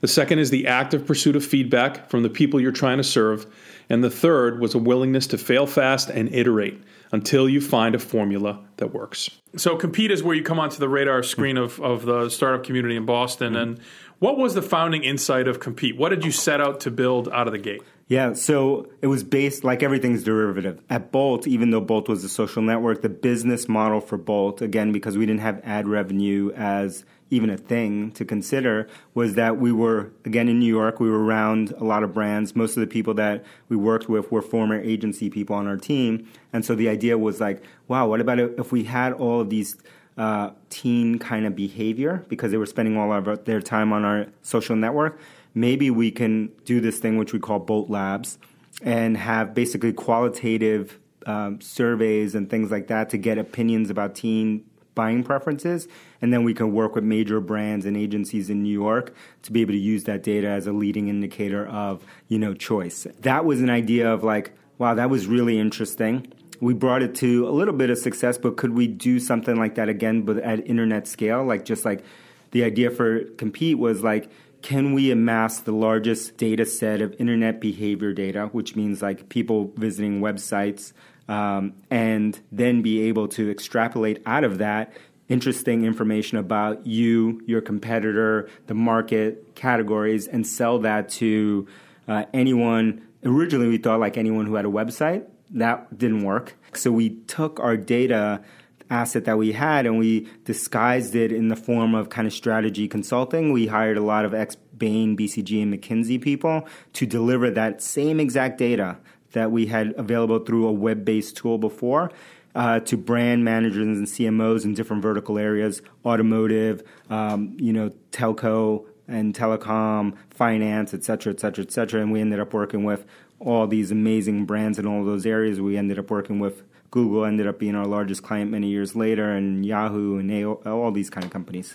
[0.00, 3.46] The second is the active pursuit of feedback from the people you're trying to serve.
[3.90, 7.98] And the third was a willingness to fail fast and iterate until you find a
[7.98, 9.30] formula that works.
[9.56, 12.96] So, Compete is where you come onto the radar screen of, of the startup community
[12.96, 13.54] in Boston.
[13.54, 13.62] Mm-hmm.
[13.62, 13.80] And
[14.18, 15.96] what was the founding insight of Compete?
[15.96, 17.82] What did you set out to build out of the gate?
[18.08, 20.80] Yeah, so it was based like everything's derivative.
[20.88, 24.92] At Bolt, even though Bolt was a social network, the business model for Bolt, again,
[24.92, 29.72] because we didn't have ad revenue as even a thing to consider, was that we
[29.72, 32.56] were, again, in New York, we were around a lot of brands.
[32.56, 36.26] Most of the people that we worked with were former agency people on our team.
[36.50, 39.76] And so the idea was like, wow, what about if we had all of these
[40.16, 44.28] uh, teen kind of behavior because they were spending all of their time on our
[44.40, 45.20] social network?
[45.60, 48.38] Maybe we can do this thing which we call Bolt Labs
[48.82, 54.64] and have basically qualitative um, surveys and things like that to get opinions about teen
[54.94, 55.86] buying preferences,
[56.20, 59.60] and then we can work with major brands and agencies in New York to be
[59.60, 63.06] able to use that data as a leading indicator of you know choice.
[63.20, 66.32] That was an idea of like, wow, that was really interesting.
[66.60, 69.76] We brought it to a little bit of success, but could we do something like
[69.76, 71.44] that again, but at internet scale?
[71.44, 72.02] Like just like
[72.50, 74.28] the idea for compete was like
[74.62, 79.72] can we amass the largest data set of internet behavior data, which means like people
[79.76, 80.92] visiting websites,
[81.28, 84.92] um, and then be able to extrapolate out of that
[85.28, 91.66] interesting information about you, your competitor, the market, categories, and sell that to
[92.06, 93.06] uh, anyone.
[93.24, 95.24] Originally, we thought like anyone who had a website.
[95.50, 96.54] That didn't work.
[96.74, 98.42] So we took our data
[98.90, 102.88] asset that we had and we disguised it in the form of kind of strategy
[102.88, 103.52] consulting.
[103.52, 108.20] We hired a lot of ex Bain, BCG, and McKinsey people to deliver that same
[108.20, 108.98] exact data
[109.32, 112.10] that we had available through a web based tool before.
[112.54, 118.84] Uh, to brand managers and CMOs in different vertical areas, automotive, um, you know, telco
[119.06, 122.00] and telecom, finance, et cetera, et cetera, et cetera.
[122.00, 123.06] And we ended up working with
[123.38, 125.60] all these amazing brands in all those areas.
[125.60, 129.30] We ended up working with Google ended up being our largest client many years later,
[129.30, 131.74] and Yahoo and AO, all these kind of companies.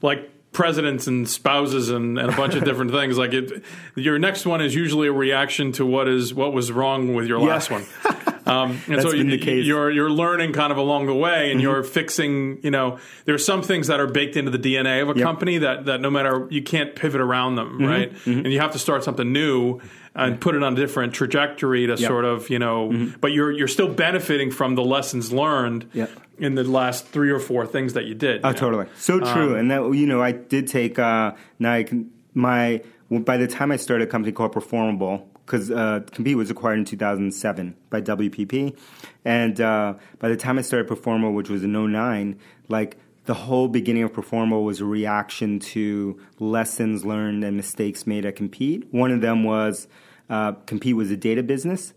[0.00, 3.18] Like presidents and spouses and, and a bunch of different things.
[3.18, 3.62] Like it,
[3.96, 7.40] your next one is usually a reaction to what is what was wrong with your
[7.40, 7.80] last yeah.
[7.80, 8.34] one.
[8.46, 11.68] Um, and so you, you're you're learning kind of along the way, and mm-hmm.
[11.68, 12.60] you're fixing.
[12.62, 15.24] You know, there are some things that are baked into the DNA of a yep.
[15.24, 17.84] company that that no matter you can't pivot around them, mm-hmm.
[17.84, 18.12] right?
[18.12, 18.44] Mm-hmm.
[18.44, 19.80] And you have to start something new
[20.14, 22.08] and put it on a different trajectory to yep.
[22.08, 23.18] sort of you know mm-hmm.
[23.20, 26.10] but you're you're still benefiting from the lessons learned yep.
[26.38, 28.56] in the last three or four things that you did you oh know?
[28.56, 32.10] totally so true um, and that you know i did take uh now I can,
[32.32, 36.78] my by the time i started a company called performable because uh, Compete was acquired
[36.78, 38.74] in 2007 by WPP,
[39.26, 42.38] and uh, by the time I started Performable, which was in 09,
[42.68, 42.96] like
[43.26, 48.36] the whole beginning of Performable was a reaction to lessons learned and mistakes made at
[48.36, 48.86] Compete.
[48.90, 49.88] One of them was
[50.28, 51.92] uh, Compete was a data business,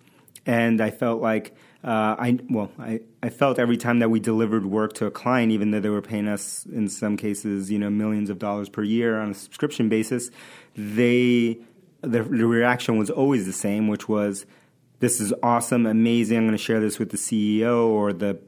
[0.45, 4.65] and I felt like uh, I well, I, I felt every time that we delivered
[4.65, 7.89] work to a client, even though they were paying us in some cases, you know,
[7.89, 10.29] millions of dollars per year on a subscription basis,
[10.75, 11.59] they
[12.01, 14.45] the, the reaction was always the same, which was,
[14.99, 16.37] "This is awesome, amazing.
[16.37, 18.39] I'm going to share this with the CEO or the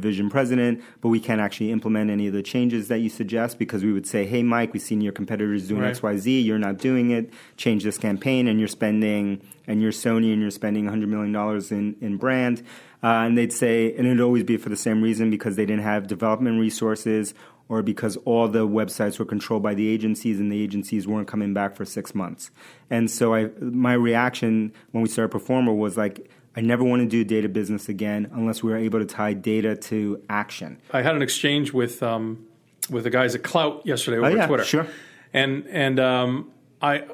[0.00, 3.84] division president, but we can't actually implement any of the changes that you suggest because
[3.84, 5.94] we would say, hey, Mike, we've seen your competitors doing right.
[5.94, 10.40] XYZ, you're not doing it, change this campaign, and you're spending, and you're Sony and
[10.40, 11.34] you're spending $100 million
[11.70, 12.62] in, in brand.
[13.02, 15.82] Uh, and they'd say, and it'd always be for the same reason because they didn't
[15.82, 17.34] have development resources
[17.68, 21.52] or because all the websites were controlled by the agencies and the agencies weren't coming
[21.52, 22.50] back for six months.
[22.90, 27.06] And so I, my reaction when we started Performable was like, I never want to
[27.06, 30.80] do data business again unless we are able to tie data to action.
[30.90, 32.46] I had an exchange with um,
[32.88, 34.64] with the guys at Klout yesterday over oh, yeah, Twitter.
[34.64, 34.86] Sure.
[35.34, 36.50] And and um,
[36.80, 37.04] I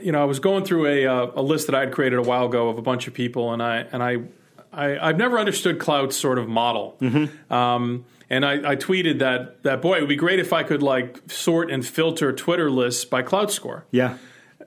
[0.00, 2.22] you know I was going through a uh, a list that I had created a
[2.22, 4.16] while ago of a bunch of people, and I and I,
[4.72, 6.96] I have never understood Klout's sort of model.
[7.00, 7.52] Mm-hmm.
[7.52, 10.82] Um, and I, I, tweeted that that boy, it would be great if I could
[10.82, 13.86] like sort and filter Twitter lists by Klout Score.
[13.90, 14.18] Yeah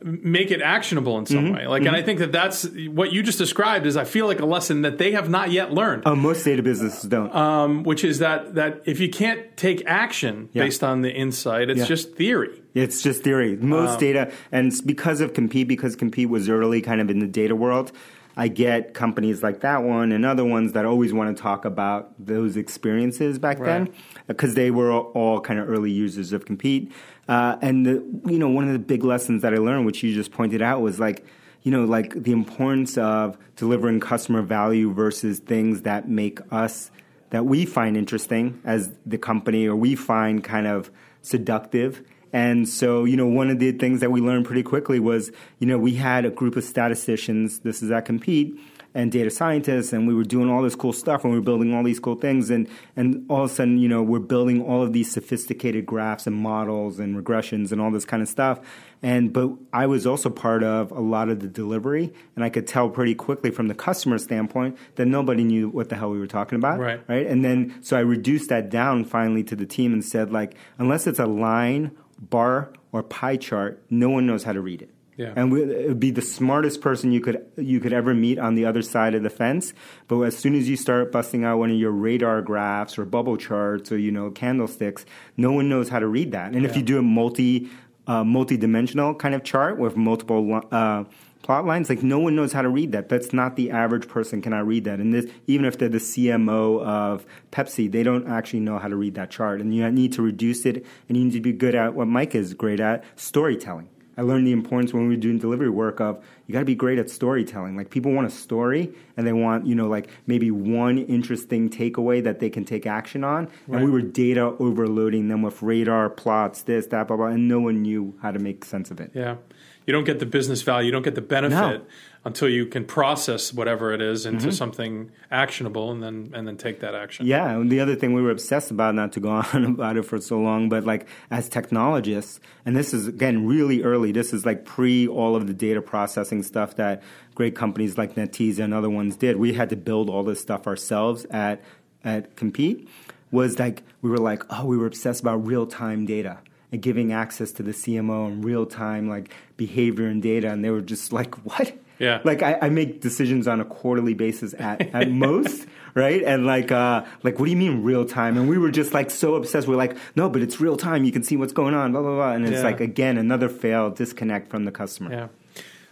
[0.03, 1.55] make it actionable in some mm-hmm.
[1.55, 1.67] way.
[1.67, 1.87] Like, mm-hmm.
[1.87, 4.81] and I think that that's what you just described is I feel like a lesson
[4.81, 6.03] that they have not yet learned.
[6.05, 7.33] Oh, most data businesses don't.
[7.35, 10.63] Um, which is that that if you can't take action yeah.
[10.63, 11.85] based on the insight, it's yeah.
[11.85, 12.61] just theory.
[12.73, 13.55] It's just theory.
[13.55, 17.27] Most um, data, and because of compete, because compete was early, kind of in the
[17.27, 17.91] data world.
[18.35, 22.13] I get companies like that one and other ones that always want to talk about
[22.17, 23.85] those experiences back right.
[23.85, 23.93] then
[24.27, 26.91] because they were all kind of early users of compete.
[27.27, 27.91] Uh, and the,
[28.25, 30.81] you know, one of the big lessons that I learned, which you just pointed out,
[30.81, 31.25] was like,
[31.63, 36.89] you know, like the importance of delivering customer value versus things that make us
[37.29, 42.03] that we find interesting as the company or we find kind of seductive
[42.33, 45.67] and so, you know, one of the things that we learned pretty quickly was, you
[45.67, 48.57] know, we had a group of statisticians, this is at Compete,
[48.93, 51.73] and data scientists, and we were doing all this cool stuff, and we were building
[51.73, 54.83] all these cool things, and and all of a sudden, you know, we're building all
[54.83, 58.59] of these sophisticated graphs and models and regressions and all this kind of stuff.
[59.01, 62.67] And but I was also part of a lot of the delivery, and I could
[62.67, 66.27] tell pretty quickly from the customer standpoint that nobody knew what the hell we were
[66.27, 67.01] talking about, right?
[67.07, 67.25] Right.
[67.25, 71.07] And then so I reduced that down finally to the team and said like, unless
[71.07, 71.91] it's a line
[72.21, 74.93] bar or pie chart, no one knows how to read it.
[75.17, 75.33] Yeah.
[75.35, 78.55] And we, it would be the smartest person you could you could ever meet on
[78.55, 79.73] the other side of the fence.
[80.07, 83.37] But as soon as you start busting out one of your radar graphs or bubble
[83.37, 85.05] charts or you know candlesticks,
[85.37, 86.53] no one knows how to read that.
[86.53, 86.69] And yeah.
[86.69, 87.69] if you do a multi
[88.07, 91.03] uh, multi-dimensional kind of chart with multiple uh,
[91.41, 91.89] plot lines.
[91.89, 93.09] Like no one knows how to read that.
[93.09, 94.99] That's not the average person cannot read that.
[94.99, 98.95] And this, even if they're the CMO of Pepsi, they don't actually know how to
[98.95, 99.61] read that chart.
[99.61, 102.35] And you need to reduce it, and you need to be good at what Mike
[102.35, 103.89] is great at: storytelling.
[104.17, 106.75] I learned the importance when we were doing delivery work of you got to be
[106.75, 107.77] great at storytelling.
[107.77, 112.21] Like people want a story and they want, you know, like maybe one interesting takeaway
[112.23, 113.45] that they can take action on.
[113.67, 113.77] Right.
[113.77, 117.61] And we were data overloading them with radar plots, this, that, blah, blah, and no
[117.61, 119.11] one knew how to make sense of it.
[119.13, 119.37] Yeah.
[119.85, 121.81] You don't get the business value, you don't get the benefit.
[121.81, 121.81] No
[122.23, 124.51] until you can process whatever it is into mm-hmm.
[124.51, 127.25] something actionable and then and then take that action.
[127.25, 130.03] Yeah, and the other thing we were obsessed about, not to go on about it
[130.03, 134.11] for so long, but like as technologists, and this is again really early.
[134.11, 137.01] This is like pre all of the data processing stuff that
[137.33, 139.37] great companies like Netezza and other ones did.
[139.37, 141.61] We had to build all this stuff ourselves at
[142.03, 142.87] at Compete.
[143.31, 146.39] Was like we were like, oh, we were obsessed about real time data
[146.71, 150.69] and giving access to the CMO and real time like behavior and data, and they
[150.69, 151.77] were just like, what?
[151.99, 152.19] Yeah.
[152.23, 156.23] Like I, I make decisions on a quarterly basis at, at most, right?
[156.23, 158.37] And like uh like what do you mean real time?
[158.37, 159.67] And we were just like so obsessed.
[159.67, 161.03] We're like, no, but it's real time.
[161.03, 162.31] You can see what's going on, blah blah blah.
[162.31, 162.63] And it's yeah.
[162.63, 165.11] like again another fail disconnect from the customer.
[165.11, 165.27] Yeah.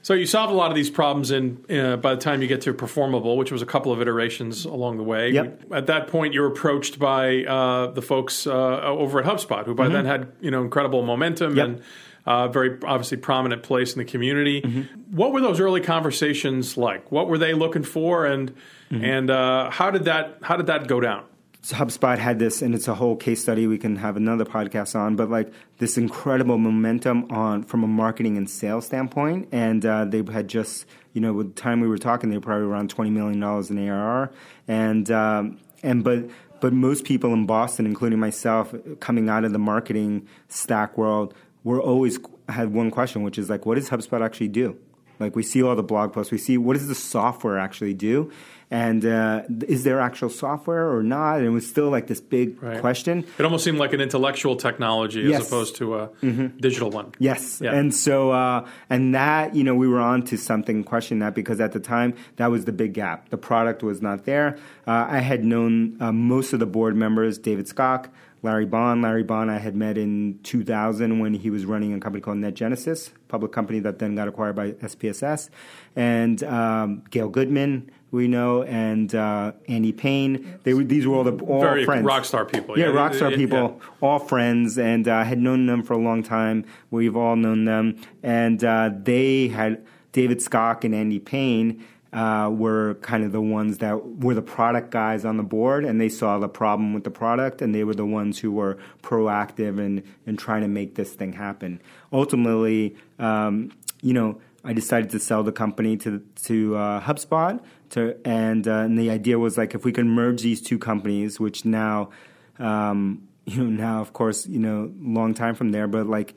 [0.10, 2.62] So you solve a lot of these problems in uh, by the time you get
[2.62, 5.30] to performable, which was a couple of iterations along the way.
[5.30, 5.72] Yep.
[5.72, 8.52] At that point, you're approached by uh, the folks uh,
[8.82, 9.94] over at HubSpot, who by mm-hmm.
[9.94, 11.68] then had you know incredible momentum yep.
[11.68, 11.82] and
[12.26, 14.64] uh, very obviously prominent place in the community.
[14.64, 15.16] Mm-hmm.
[15.16, 17.12] What were those early conversations like?
[17.12, 18.52] What were they looking for, and
[18.90, 19.06] mm-hmm.
[19.06, 21.24] and uh, how did that how did that go down?
[21.64, 25.16] HubSpot had this, and it's a whole case study we can have another podcast on.
[25.16, 30.24] But like this incredible momentum on from a marketing and sales standpoint, and uh, they
[30.32, 33.12] had just you know with the time we were talking, they were probably around twenty
[33.12, 34.32] million dollars in ARR,
[34.68, 36.30] and um, and but
[36.62, 41.34] but most people in Boston, including myself, coming out of the marketing stack world,
[41.64, 44.78] we're always had one question, which is like, what does HubSpot actually do?
[45.20, 48.32] Like we see all the blog posts, we see what does the software actually do,
[48.72, 51.38] and uh, is there actual software or not?
[51.38, 52.80] And it was still like this big right.
[52.80, 53.26] question.
[53.38, 55.42] It almost seemed like an intellectual technology yes.
[55.42, 56.58] as opposed to a mm-hmm.
[56.58, 57.14] digital one.
[57.18, 57.74] Yes, yeah.
[57.74, 61.60] and so uh, and that you know we were on to something question that because
[61.60, 63.30] at the time that was the big gap.
[63.30, 64.58] The product was not there.
[64.86, 68.10] Uh, I had known uh, most of the board members, David Skok.
[68.42, 69.02] Larry Bohn.
[69.02, 73.12] Larry Bohn I had met in 2000 when he was running a company called NetGenesis,
[73.28, 75.50] public company that then got acquired by SPSS,
[75.96, 80.60] and um, Gail Goodman, we know, and uh, Andy Payne.
[80.64, 82.78] They were these were all the all Very friends, rock star people.
[82.78, 83.88] Yeah, yeah rock star people, yeah.
[84.02, 86.66] all friends, and I uh, had known them for a long time.
[86.92, 92.96] We've all known them, and uh, they had David Skok and Andy Payne uh, were
[93.02, 96.40] kind of the ones that were the product guys on the board, and they saw
[96.40, 100.36] the problem with the product, and they were the ones who were proactive in, in
[100.36, 101.82] trying to make this thing happen.
[102.12, 108.18] Ultimately, um, you know, I decided to sell the company to to uh, HubSpot, to,
[108.26, 111.66] and, uh, and the idea was like if we can merge these two companies, which
[111.66, 112.10] now,
[112.58, 116.36] um, you know, now of course, you know, long time from there, but like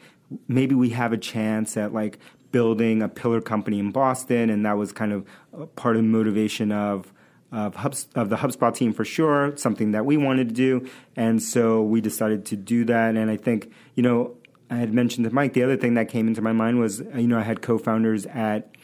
[0.48, 2.18] maybe we have a chance at like
[2.52, 5.26] building a pillar company in Boston, and that was kind of
[5.76, 7.12] part of the motivation of
[7.50, 7.76] of,
[8.14, 9.56] of the HubSpot team for sure.
[9.56, 13.16] Something that we wanted to do, and so we decided to do that.
[13.16, 14.36] And I think you know
[14.70, 17.26] I had mentioned to Mike the other thing that came into my mind was you
[17.26, 18.74] know I had co-founders at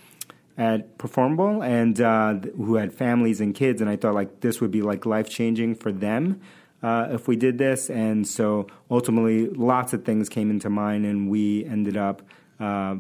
[0.57, 4.71] at Performable and uh, who had families and kids, and I thought like this would
[4.71, 6.41] be like life changing for them.
[6.81, 7.91] Uh, if we did this.
[7.91, 12.23] And so ultimately, lots of things came into mind, and we ended up
[12.61, 12.95] uh,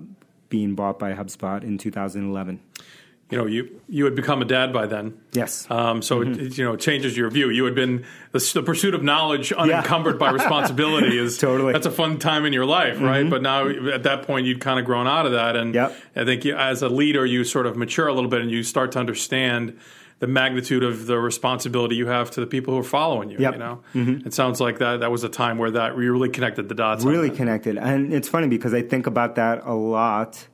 [0.49, 2.61] being bought by HubSpot in 2011
[3.31, 5.19] you know, you you had become a dad by then.
[5.33, 5.71] Yes.
[5.71, 6.41] Um, so mm-hmm.
[6.41, 7.51] it, you know, it changes your view.
[7.51, 10.19] You had been the, the pursuit of knowledge unencumbered yeah.
[10.19, 13.05] by responsibility is totally that's a fun time in your life, mm-hmm.
[13.05, 13.29] right?
[13.29, 15.95] But now at that point, you'd kind of grown out of that, and yep.
[16.17, 18.63] I think you, as a leader, you sort of mature a little bit, and you
[18.63, 19.79] start to understand
[20.21, 23.39] the magnitude of the responsibility you have to the people who are following you.
[23.39, 23.53] Yep.
[23.53, 24.27] You know, mm-hmm.
[24.27, 27.05] it sounds like that that was a time where that you really connected the dots.
[27.05, 30.47] Really connected, and it's funny because I think about that a lot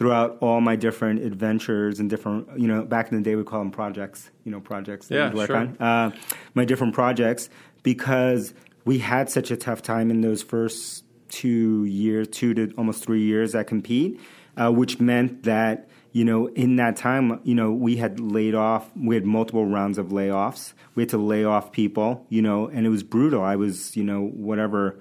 [0.00, 3.58] throughout all my different adventures and different, you know, back in the day we call
[3.58, 5.56] them projects, you know, projects that yeah, we'd work sure.
[5.56, 5.76] on.
[5.76, 6.10] Uh,
[6.54, 7.50] my different projects
[7.82, 8.54] because
[8.86, 13.22] we had such a tough time in those first two years, two to almost three
[13.24, 14.18] years at Compete,
[14.56, 18.90] uh, which meant that you know, in that time, you know, we had laid off,
[18.96, 20.72] we had multiple rounds of layoffs.
[20.94, 23.42] We had to lay off people, you know, and it was brutal.
[23.42, 24.98] I was, you know, whatever,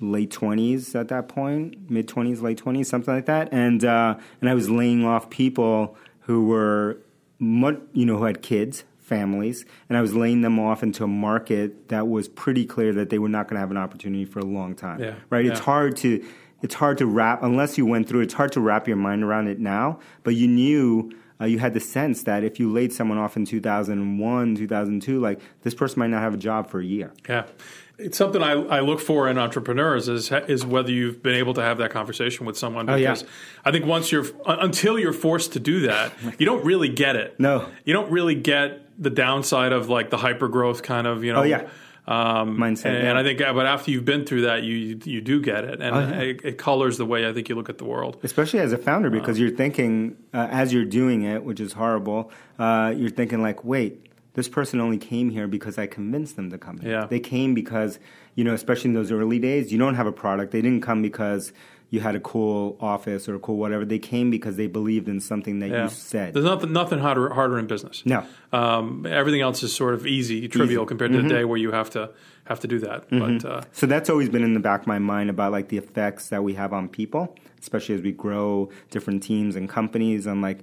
[0.00, 3.50] late twenties at that point, mid twenties, late twenties, something like that.
[3.52, 6.98] And uh, and I was laying off people who were,
[7.38, 11.88] you know, who had kids, families, and I was laying them off into a market
[11.90, 14.44] that was pretty clear that they were not going to have an opportunity for a
[14.44, 15.00] long time.
[15.00, 15.14] Yeah.
[15.28, 15.44] Right?
[15.44, 15.50] Yeah.
[15.50, 16.24] It's hard to
[16.62, 18.20] it's hard to wrap unless you went through.
[18.20, 21.12] It's hard to wrap your mind around it now, but you knew.
[21.40, 25.40] Uh, you had the sense that if you laid someone off in 2001, 2002, like
[25.62, 27.12] this person might not have a job for a year.
[27.28, 27.46] Yeah.
[27.98, 31.60] It's something I, I look for in entrepreneurs is is whether you've been able to
[31.62, 33.30] have that conversation with someone because Oh, yeah.
[33.64, 37.38] I think once you're until you're forced to do that you don't really get it
[37.40, 37.68] No.
[37.84, 41.40] you don't really get the downside of like the hyper growth kind of you know
[41.40, 41.68] Oh, yeah.
[42.06, 43.10] Um, Mindset, and, yeah.
[43.10, 45.94] and I think but after you've been through that you you, do get it and
[45.96, 46.20] Oh, yeah.
[46.20, 48.78] it, it colors the way I think you look at the world especially as a
[48.78, 53.40] founder because you're thinking uh, as you're doing it which is horrible uh, you're thinking
[53.40, 57.06] like wait this person only came here because i convinced them to come here Yeah.
[57.06, 57.98] they came because
[58.34, 61.02] you know especially in those early days you don't have a product they didn't come
[61.02, 61.52] because
[61.92, 63.84] you had a cool office or a cool whatever.
[63.84, 65.84] They came because they believed in something that yeah.
[65.84, 66.32] you said.
[66.32, 68.02] There's nothing nothing harder harder in business.
[68.06, 68.26] No.
[68.50, 71.28] Um, everything else is sort of easy trivial compared to Mm-hmm.
[71.28, 72.10] the day where you have to
[72.44, 73.10] have to do that.
[73.10, 75.76] But uh, So that's always been in the back of my mind about like the
[75.76, 80.24] effects that we have on people, especially as we grow different teams and companies.
[80.24, 80.60] And like,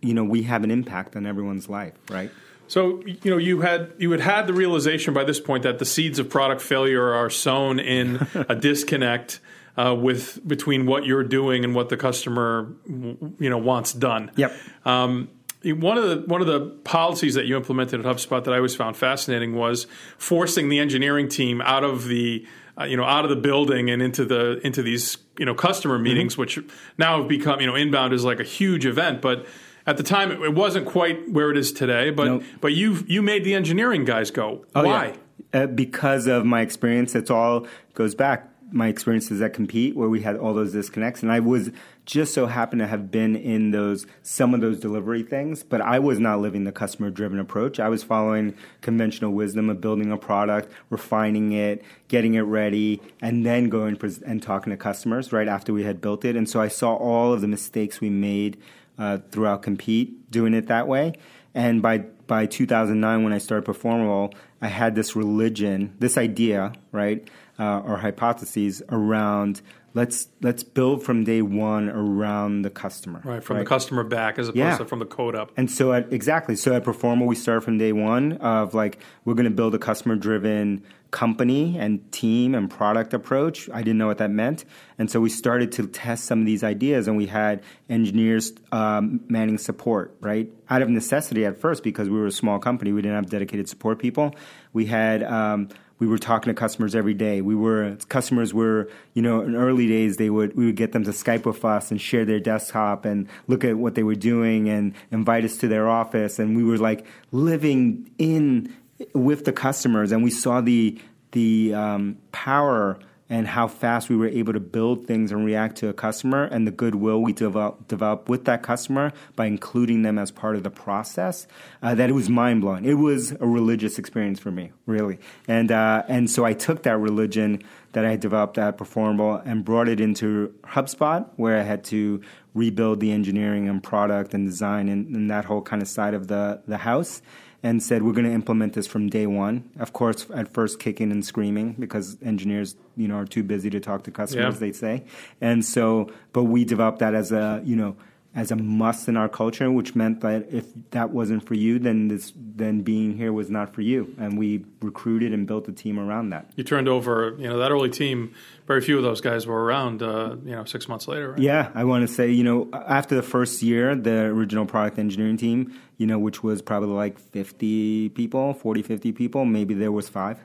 [0.00, 2.30] you know, we have an impact on everyone's life, right?
[2.68, 5.84] So you know you had you had had the realization by this point that the
[5.84, 9.40] seeds of product failure are sown in a disconnect
[9.76, 14.30] uh, with between what you're doing and what the customer you know wants done.
[14.36, 14.56] Yep.
[14.84, 15.28] Um,
[15.64, 18.76] one of the one of the policies that you implemented at HubSpot that I always
[18.76, 19.86] found fascinating was
[20.18, 22.46] forcing the engineering team out of the
[22.78, 25.98] uh, you know out of the building and into the into these you know customer
[25.98, 26.58] meetings, which
[26.98, 29.46] now have become you know inbound is like a huge event, but
[29.86, 32.10] at the time it, it wasn't quite where it is today.
[32.10, 32.42] But Nope.
[32.60, 34.64] but you you made the engineering guys go.
[34.74, 35.06] Oh, Why?
[35.06, 35.16] yeah.
[35.52, 38.48] Uh, because of my experience, it's all goes back.
[38.74, 41.70] My experiences at Compete, where we had all those disconnects, and I was
[42.04, 46.00] just so happened to have been in those some of those delivery things, but I
[46.00, 47.78] was not living the customer driven approach.
[47.78, 53.46] I was following conventional wisdom of building a product, refining it, getting it ready, and
[53.46, 56.34] then going and talking to customers right after we had built it.
[56.34, 58.58] And so I saw all of the mistakes we made
[58.98, 61.14] uh, throughout Compete doing it that way.
[61.54, 67.28] And by by 2009, when I started Performable, I had this religion, this idea, right,
[67.58, 69.60] uh, or hypotheses around
[69.94, 74.48] let's let's build from day one around the customer, Right from the customer back as
[74.48, 74.76] opposed Yeah.
[74.78, 75.52] to from the code up.
[75.56, 79.34] and so at, exactly, so at Performable, we start from day one of like we're
[79.34, 80.82] going to build a customer-driven
[81.12, 83.70] company and team and product approach.
[83.72, 84.64] I didn't know what that meant,
[84.98, 89.20] and so we started to test some of these ideas, and we had engineers um,
[89.28, 92.92] manning support, right, out of necessity at first because we were a small company.
[92.92, 94.34] We didn't have dedicated support people.
[94.72, 95.22] We had.
[95.22, 95.68] Um,
[95.98, 97.40] we were talking to customers every day.
[97.40, 101.04] We were customers were you know in early days they would we would get them
[101.04, 104.68] to Skype with us and share their desktop and look at what they were doing
[104.68, 108.74] and invite us to their office and we were like living in
[109.12, 111.00] with the customers and we saw the
[111.32, 112.98] the um, power
[113.30, 116.66] and how fast we were able to build things and react to a customer and
[116.66, 120.70] the goodwill we develop, develop with that customer by including them as part of the
[120.70, 121.46] process
[121.82, 122.84] uh, that it was mind-blowing.
[122.84, 125.18] It was a religious experience for me really.
[125.48, 127.62] And uh, and so i took that religion
[127.92, 132.20] that i developed at performable and brought it into hubspot where i had to
[132.54, 136.28] rebuild the engineering and product and design and, and that whole kind of side of
[136.28, 137.20] the, the house
[137.64, 139.70] and said we're going to implement this from day one.
[139.80, 143.80] Of course, at first kicking and screaming because engineers, you know, are too busy to
[143.80, 144.56] talk to customers.
[144.56, 144.60] Yeah.
[144.60, 145.04] They say,
[145.40, 147.96] and so, but we developed that as a, you know,
[148.34, 152.08] as a must in our culture, which meant that if that wasn't for you, then
[152.08, 156.00] this, then being here was not for you, and we recruited and built a team
[156.00, 156.50] around that.
[156.56, 158.34] You turned over, you know, that early team.
[158.66, 161.32] Very few of those guys were around, uh, you know, six months later.
[161.32, 161.38] Right?
[161.38, 165.36] Yeah, I want to say, you know, after the first year, the original product engineering
[165.36, 170.08] team, you know, which was probably like 50 people, 40, 50 people, maybe there was
[170.08, 170.38] five.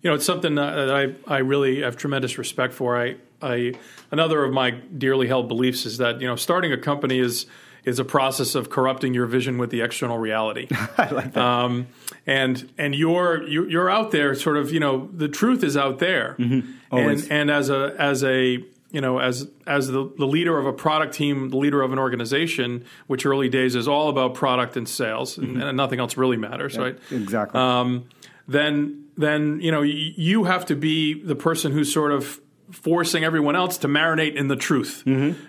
[0.00, 2.96] You know, it's something that that I, I really have tremendous respect for.
[2.96, 3.74] I, I
[4.10, 7.46] another of my dearly held beliefs is that you know starting a company is
[7.84, 10.66] is a process of corrupting your vision with the external reality.
[10.98, 11.42] I like that.
[11.42, 11.86] um,
[12.26, 14.70] and and you're you- you're out there, sort of.
[14.72, 16.72] You know, the truth is out there, Mm-hmm.
[16.96, 20.72] And and as a as a you know as as the, the leader of a
[20.72, 24.88] product team, the leader of an organization, which early days is all about product and
[24.88, 26.98] sales, and, and nothing else really matters, right?
[27.10, 27.60] exactly.
[27.60, 28.08] um,
[28.48, 32.40] then then you know y- you have to be the person who's sort of
[32.70, 35.02] forcing everyone else to marinate in the truth,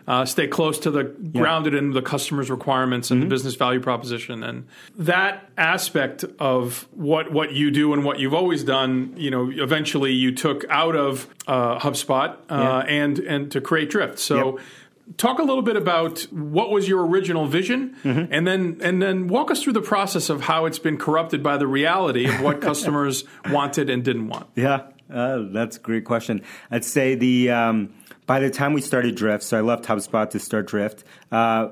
[0.08, 4.44] uh, stay close to the grounded in the customer's requirements and the business value proposition,
[4.44, 4.68] and
[4.98, 9.14] that aspect of what what you do and what you've always done.
[9.18, 12.80] You know, eventually you took out of uh, HubSpot uh, Yeah.
[12.80, 14.20] and and to create Drift.
[14.20, 14.56] So.
[14.58, 14.66] Yep.
[15.18, 18.32] Talk a little bit about what was your original vision, Mm-hmm.
[18.32, 21.58] and then and then walk us through the process of how it's been corrupted by
[21.58, 24.46] the reality of what customers wanted and didn't want.
[24.56, 26.41] Yeah, uh, that's a great question.
[26.70, 27.93] I'd say the um,
[28.26, 31.03] by the time we started Drift, so I left HubSpot to start Drift.
[31.32, 31.70] Uh,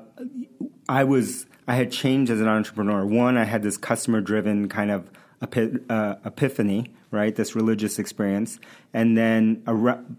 [0.90, 3.06] I was I had changed as an entrepreneur.
[3.06, 5.12] One, I had this customer driven kind of
[5.42, 7.36] epi- uh, epiphany, right?
[7.36, 8.60] This religious experience,
[8.94, 9.64] and then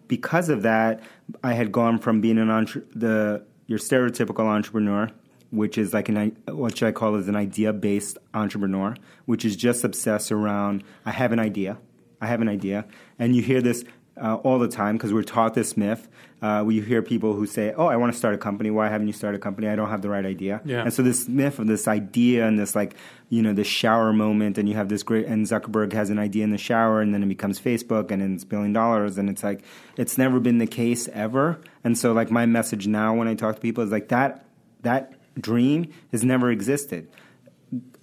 [0.06, 1.00] because of that,
[1.42, 5.10] I had gone from being an entre- the your stereotypical entrepreneur,
[5.50, 8.94] which is like an what should I call as an idea based entrepreneur,
[9.24, 11.78] which is just obsessed around I have an idea,
[12.20, 12.86] I have an idea,
[13.18, 13.84] and you hear this
[14.20, 16.08] uh, all the time because we're taught this myth.
[16.40, 18.70] Uh, we hear people who say, "Oh, I want to start a company.
[18.70, 19.68] Why haven't you started a company?
[19.68, 20.82] I don't have the right idea." Yeah.
[20.82, 22.94] And so this myth of this idea and this like
[23.28, 25.26] you know this shower moment, and you have this great.
[25.26, 28.44] And Zuckerberg has an idea in the shower, and then it becomes Facebook, and it's
[28.44, 29.62] billion dollars, and it's like
[29.96, 31.60] it's never been the case ever.
[31.82, 34.44] And so like my message now when I talk to people is like that
[34.82, 37.08] that dream has never existed.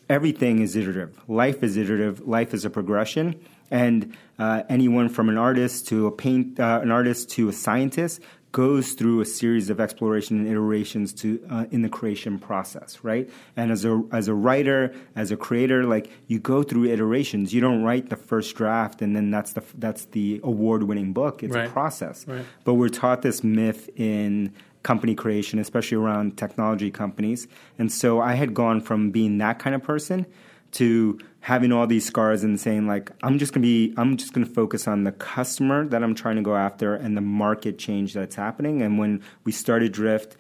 [0.08, 1.20] Everything is iterative.
[1.28, 2.28] Life is iterative.
[2.28, 3.40] Life is a progression
[3.72, 8.22] and uh, anyone from an artist to a paint, uh, an artist to a scientist
[8.56, 13.30] goes through a series of exploration and iterations to uh, in the creation process, right?
[13.58, 17.54] And as a as a writer, as a creator, like you go through iterations.
[17.54, 21.44] You don't write the first draft and then that's the that's the award winning book.
[21.44, 21.68] It's right.
[21.68, 22.26] a process.
[22.26, 22.46] Right.
[22.64, 24.54] But we're taught this myth in
[24.84, 27.50] company creation, especially around technology companies.
[27.78, 30.28] And so I had gone from being that kind of person
[30.72, 34.46] to having all these scars and saying like i'm just to be i'm just to
[34.46, 38.36] focus on the customer that i'm trying to go after and the market change that's
[38.36, 38.82] happening.
[38.82, 40.36] And when we started drift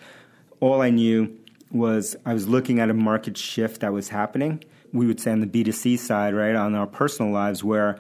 [0.59, 1.38] all i knew
[1.71, 4.63] was i was looking at a market shift that was happening.
[4.91, 7.99] We would say on the b2c side right on our personal lives where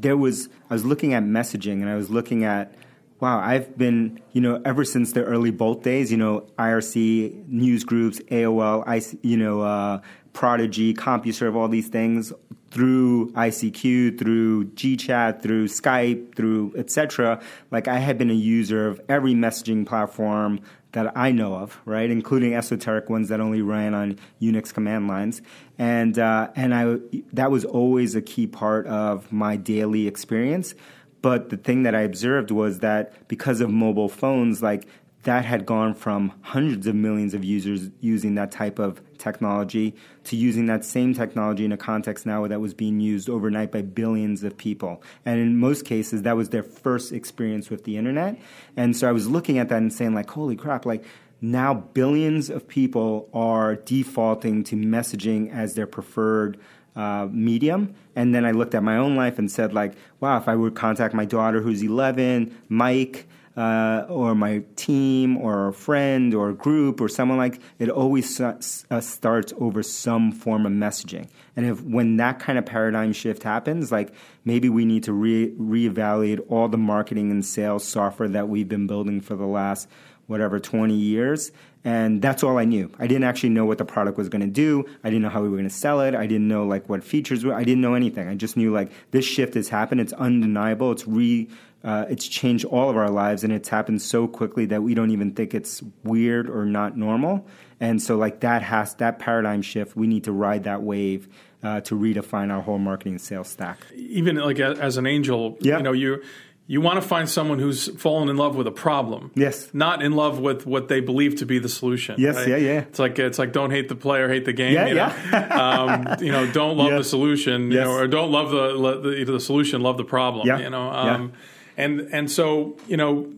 [0.00, 2.74] there was i was looking at messaging and i was looking at
[3.20, 7.84] wow, I've been, you know, ever since the early Bolt days, you know, IRC, news
[7.84, 10.00] groups, AOL, I, you know, uh,
[10.32, 12.32] Prodigy, CompuServe, all these things
[12.70, 17.40] through ICQ, through GChat, through Skype, through etc.
[17.70, 20.60] Like I had been a user of every messaging platform
[20.92, 25.42] that I know of, right, including esoteric ones that only ran on Unix command lines,
[25.78, 26.96] and uh, and I
[27.32, 30.74] that was always a key part of my daily experience.
[31.22, 34.86] But the thing that I observed was that because of mobile phones, like
[35.24, 39.94] that had gone from hundreds of millions of users using that type of technology
[40.24, 43.82] to using that same technology in a context now that was being used overnight by
[43.82, 45.02] billions of people.
[45.26, 48.38] And in most cases, that was their first experience with the internet.
[48.76, 51.04] And so I was looking at that and saying, like, holy crap, like,
[51.42, 56.58] now billions of people are defaulting to messaging as their preferred
[56.96, 57.94] uh, medium.
[58.16, 60.74] And then I looked at my own life and said, like, wow, if I would
[60.74, 63.26] contact my daughter who's 11, Mike,
[63.60, 68.40] uh, or my team or a friend or a group or someone like it always
[68.40, 68.58] uh,
[69.00, 73.92] starts over some form of messaging and if when that kind of paradigm shift happens
[73.92, 74.14] like
[74.46, 78.86] maybe we need to re- reevaluate all the marketing and sales software that we've been
[78.86, 79.86] building for the last
[80.26, 81.52] whatever 20 years
[81.82, 82.90] and that's all I knew.
[82.98, 84.84] I didn't actually know what the product was going to do.
[85.02, 86.14] I didn't know how we were going to sell it.
[86.14, 87.54] I didn't know like what features were.
[87.54, 88.28] I didn't know anything.
[88.28, 90.02] I just knew like this shift has happened.
[90.02, 90.92] It's undeniable.
[90.92, 91.48] It's re
[91.82, 95.10] uh, it's changed all of our lives and it's happened so quickly that we don't
[95.10, 97.46] even think it's weird or not normal.
[97.80, 99.96] And so like that has that paradigm shift.
[99.96, 101.28] We need to ride that wave
[101.62, 103.78] uh, to redefine our whole marketing sales stack.
[103.94, 105.78] Even like as an angel, yep.
[105.78, 106.22] you know you
[106.70, 109.32] you want to find someone who's fallen in love with a problem.
[109.34, 109.70] Yes.
[109.74, 112.14] Not in love with what they believe to be the solution.
[112.16, 112.46] Yes, right?
[112.46, 112.80] yeah, yeah.
[112.82, 114.74] It's like it's like don't hate the player, hate the game.
[114.74, 115.12] Yeah, you know?
[115.32, 116.14] yeah.
[116.14, 117.78] um, you know, don't love the solution, yes.
[117.78, 120.46] you know, or don't love the, the the solution, love the problem.
[120.46, 120.60] Yeah.
[120.60, 121.38] You know, um, yeah.
[121.80, 123.32] And and so you know,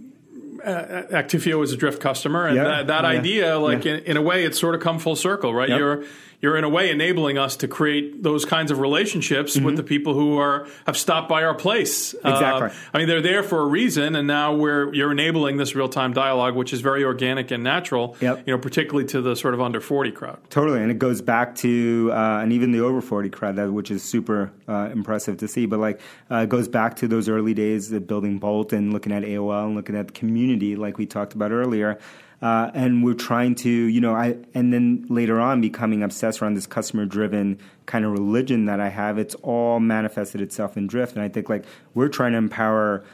[0.65, 2.65] uh, Actifio is a Drift customer, and yeah.
[2.65, 3.19] that, that yeah.
[3.19, 5.69] idea, like in, in, a way, it's sort of come full circle, right?
[5.69, 5.79] Yep.
[5.79, 6.05] You're
[6.43, 9.65] you're in a way enabling us to create those kinds of relationships mm-hmm.
[9.65, 12.15] with the people who are have stopped by our place.
[12.15, 12.69] Exactly.
[12.69, 15.89] Uh, I mean, they're there for a reason, and now we're you're enabling this real
[15.89, 18.17] time dialogue, which is very organic and natural.
[18.21, 18.43] Yep.
[18.47, 20.39] You know, particularly to the sort of under forty crowd.
[20.51, 23.93] Totally, and it goes back to uh, and even the over forty crowd, that which
[23.93, 25.67] is super uh, impressive to see.
[25.67, 29.13] But like, uh, it goes back to those early days of building Bolt and looking
[29.13, 32.01] at AOL and looking at the community, like we talked about earlier.
[32.43, 36.55] Uh, and we're trying to, you know, I and then later on becoming obsessed around
[36.55, 39.17] this customer driven kind of religion that I have.
[39.17, 41.65] It's all manifested itself in Drift, and I think like
[41.95, 43.05] we're trying to empower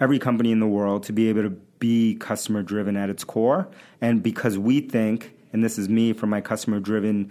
[0.00, 3.68] every company in the world to be able to be customer driven at its core,
[4.00, 7.30] and because we think, and this is me from my customer driven.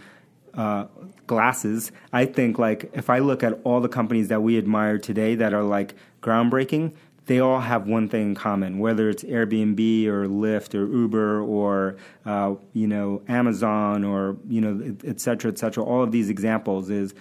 [0.55, 0.87] Uh,
[1.27, 1.91] glasses.
[2.11, 5.53] I think like if I look at all the companies that we admire today that
[5.53, 5.93] are like
[6.23, 6.93] groundbreaking,
[7.29, 11.95] they all have one thing in common, whether it's Airbnb or Lyft or Uber or
[12.25, 15.83] uh, you know Amazon or you know et cetera, et cetera.
[15.83, 17.13] All of these examples is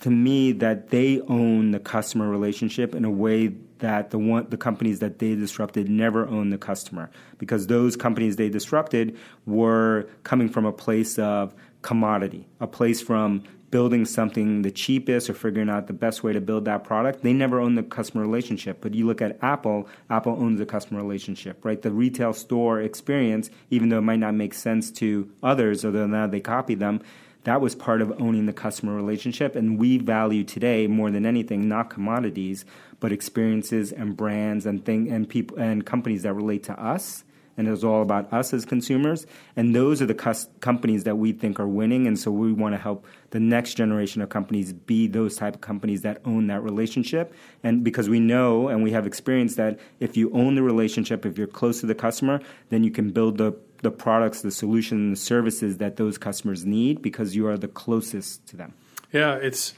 [0.00, 4.58] to me that they own the customer relationship in a way that the one the
[4.58, 10.50] companies that they disrupted never owned the customer because those companies they disrupted were coming
[10.50, 15.86] from a place of commodity, a place from building something the cheapest or figuring out
[15.86, 17.22] the best way to build that product.
[17.22, 18.78] They never own the customer relationship.
[18.80, 21.80] But you look at Apple, Apple owns the customer relationship, right?
[21.80, 26.26] The retail store experience, even though it might not make sense to others, or now
[26.26, 27.02] they copy them,
[27.44, 29.54] that was part of owning the customer relationship.
[29.54, 32.64] And we value today more than anything not commodities,
[33.00, 37.24] but experiences and brands and thing and people and companies that relate to us.
[37.58, 39.26] And it's all about us as consumers.
[39.56, 42.06] And those are the cus- companies that we think are winning.
[42.06, 45.60] And so we want to help the next generation of companies be those type of
[45.60, 47.34] companies that own that relationship.
[47.62, 51.36] And because we know and we have experience that if you own the relationship, if
[51.36, 52.40] you're close to the customer,
[52.70, 57.00] then you can build the the products, the solutions, the services that those customers need
[57.00, 58.74] because you are the closest to them.
[59.12, 59.72] Yeah, it's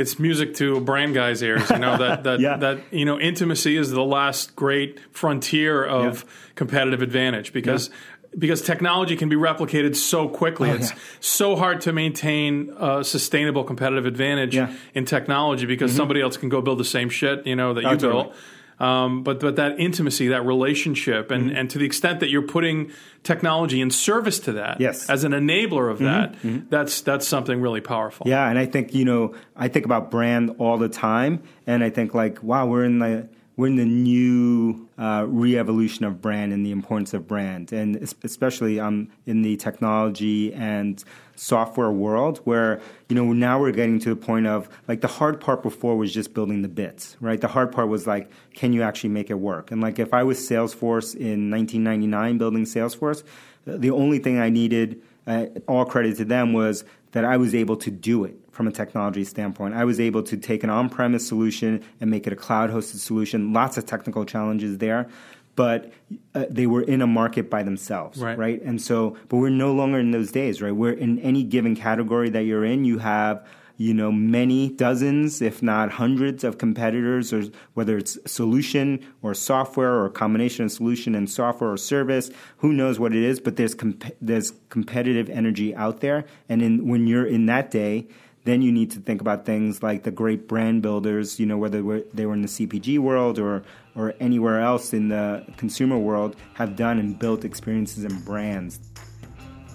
[0.00, 1.68] it's music to a brand guy's ears.
[1.70, 2.56] You know that that yeah.
[2.56, 6.30] that you know intimacy is the last great frontier of yeah.
[6.54, 7.88] competitive advantage because.
[7.88, 7.94] Yeah.
[8.38, 13.64] Because technology can be replicated so quickly, oh, it's so hard to maintain a sustainable
[13.64, 14.56] competitive advantage
[14.94, 15.98] in technology because mm-hmm.
[15.98, 18.22] somebody else can go build the same shit you know that oh, you totally.
[18.22, 18.36] built
[18.80, 21.56] um, but but that intimacy, that relationship, and, mm-hmm.
[21.56, 22.90] and to the extent that you're putting
[23.22, 25.08] technology in service to that, yes.
[25.10, 26.06] as an enabler of mm-hmm.
[26.06, 26.68] that, mm-hmm.
[26.70, 28.26] that's that's something really powerful.
[28.26, 31.90] Yeah, and I think you know I think about brand all the time, and I
[31.90, 33.28] think like wow, we're in the
[33.60, 38.80] we're in the new uh, re-evolution of brand and the importance of brand, and especially
[38.80, 41.04] um, in the technology and
[41.36, 42.80] software world, where
[43.10, 46.10] you know now we're getting to the point of like the hard part before was
[46.10, 47.38] just building the bits, right?
[47.38, 49.70] The hard part was like, can you actually make it work?
[49.70, 53.22] And like if I was Salesforce in 1999 building Salesforce,
[53.66, 56.82] the only thing I needed, uh, all credit to them, was
[57.12, 59.74] that I was able to do it from a technology standpoint.
[59.74, 62.96] I was able to take an on premise solution and make it a cloud hosted
[62.96, 63.52] solution.
[63.52, 65.08] Lots of technical challenges there.
[65.56, 65.92] But
[66.34, 68.38] uh, they were in a market by themselves, right.
[68.38, 68.62] right?
[68.62, 70.74] And so, but we're no longer in those days, right?
[70.74, 73.44] We're in any given category that you're in, you have
[73.80, 79.94] you know many dozens if not hundreds of competitors or whether it's solution or software
[79.94, 83.56] or a combination of solution and software or service who knows what it is but
[83.56, 88.06] there's comp- there's competitive energy out there and in when you're in that day
[88.44, 92.02] then you need to think about things like the great brand builders, you know, whether
[92.14, 93.62] they were in the CPG world or,
[93.94, 98.80] or anywhere else in the consumer world, have done and built experiences and brands.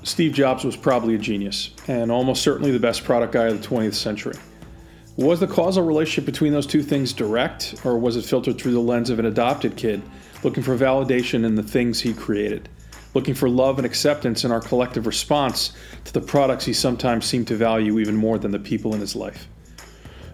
[0.03, 3.67] Steve Jobs was probably a genius and almost certainly the best product guy of the
[3.67, 4.35] 20th century.
[5.17, 8.81] Was the causal relationship between those two things direct, or was it filtered through the
[8.81, 10.01] lens of an adopted kid
[10.43, 12.67] looking for validation in the things he created?
[13.15, 17.47] Looking for love and acceptance in our collective response to the products he sometimes seemed
[17.47, 19.47] to value even more than the people in his life.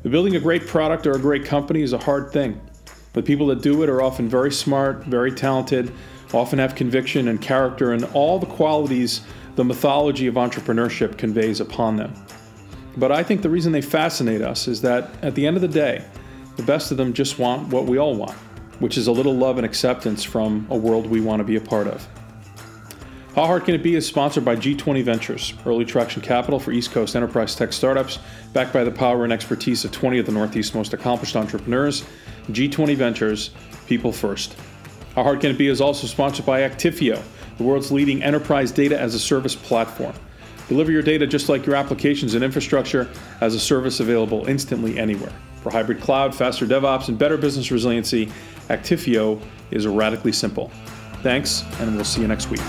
[0.03, 2.59] building a great product or a great company is a hard thing,
[3.13, 5.93] but people that do it are often very smart, very talented,
[6.33, 9.21] often have conviction and character and all the qualities
[9.55, 12.13] the mythology of entrepreneurship conveys upon them.
[12.97, 15.67] But I think the reason they fascinate us is that at the end of the
[15.67, 16.03] day,
[16.55, 18.35] the best of them just want what we all want,
[18.79, 21.61] which is a little love and acceptance from a world we want to be a
[21.61, 22.07] part of.
[23.35, 26.91] How Hard Can It Be is sponsored by G20 Ventures, early traction capital for East
[26.91, 28.19] Coast enterprise tech startups,
[28.51, 32.03] backed by the power and expertise of 20 of the Northeast's most accomplished entrepreneurs.
[32.49, 33.51] G20 Ventures,
[33.87, 34.57] people first.
[35.15, 37.23] How Hard Can It Be is also sponsored by Actifio,
[37.57, 40.13] the world's leading enterprise data as a service platform.
[40.67, 43.09] Deliver your data just like your applications and infrastructure
[43.39, 45.31] as a service available instantly anywhere.
[45.63, 48.29] For hybrid cloud, faster DevOps, and better business resiliency,
[48.67, 50.69] Actifio is radically simple.
[51.23, 52.61] Thanks, and we'll see you next week.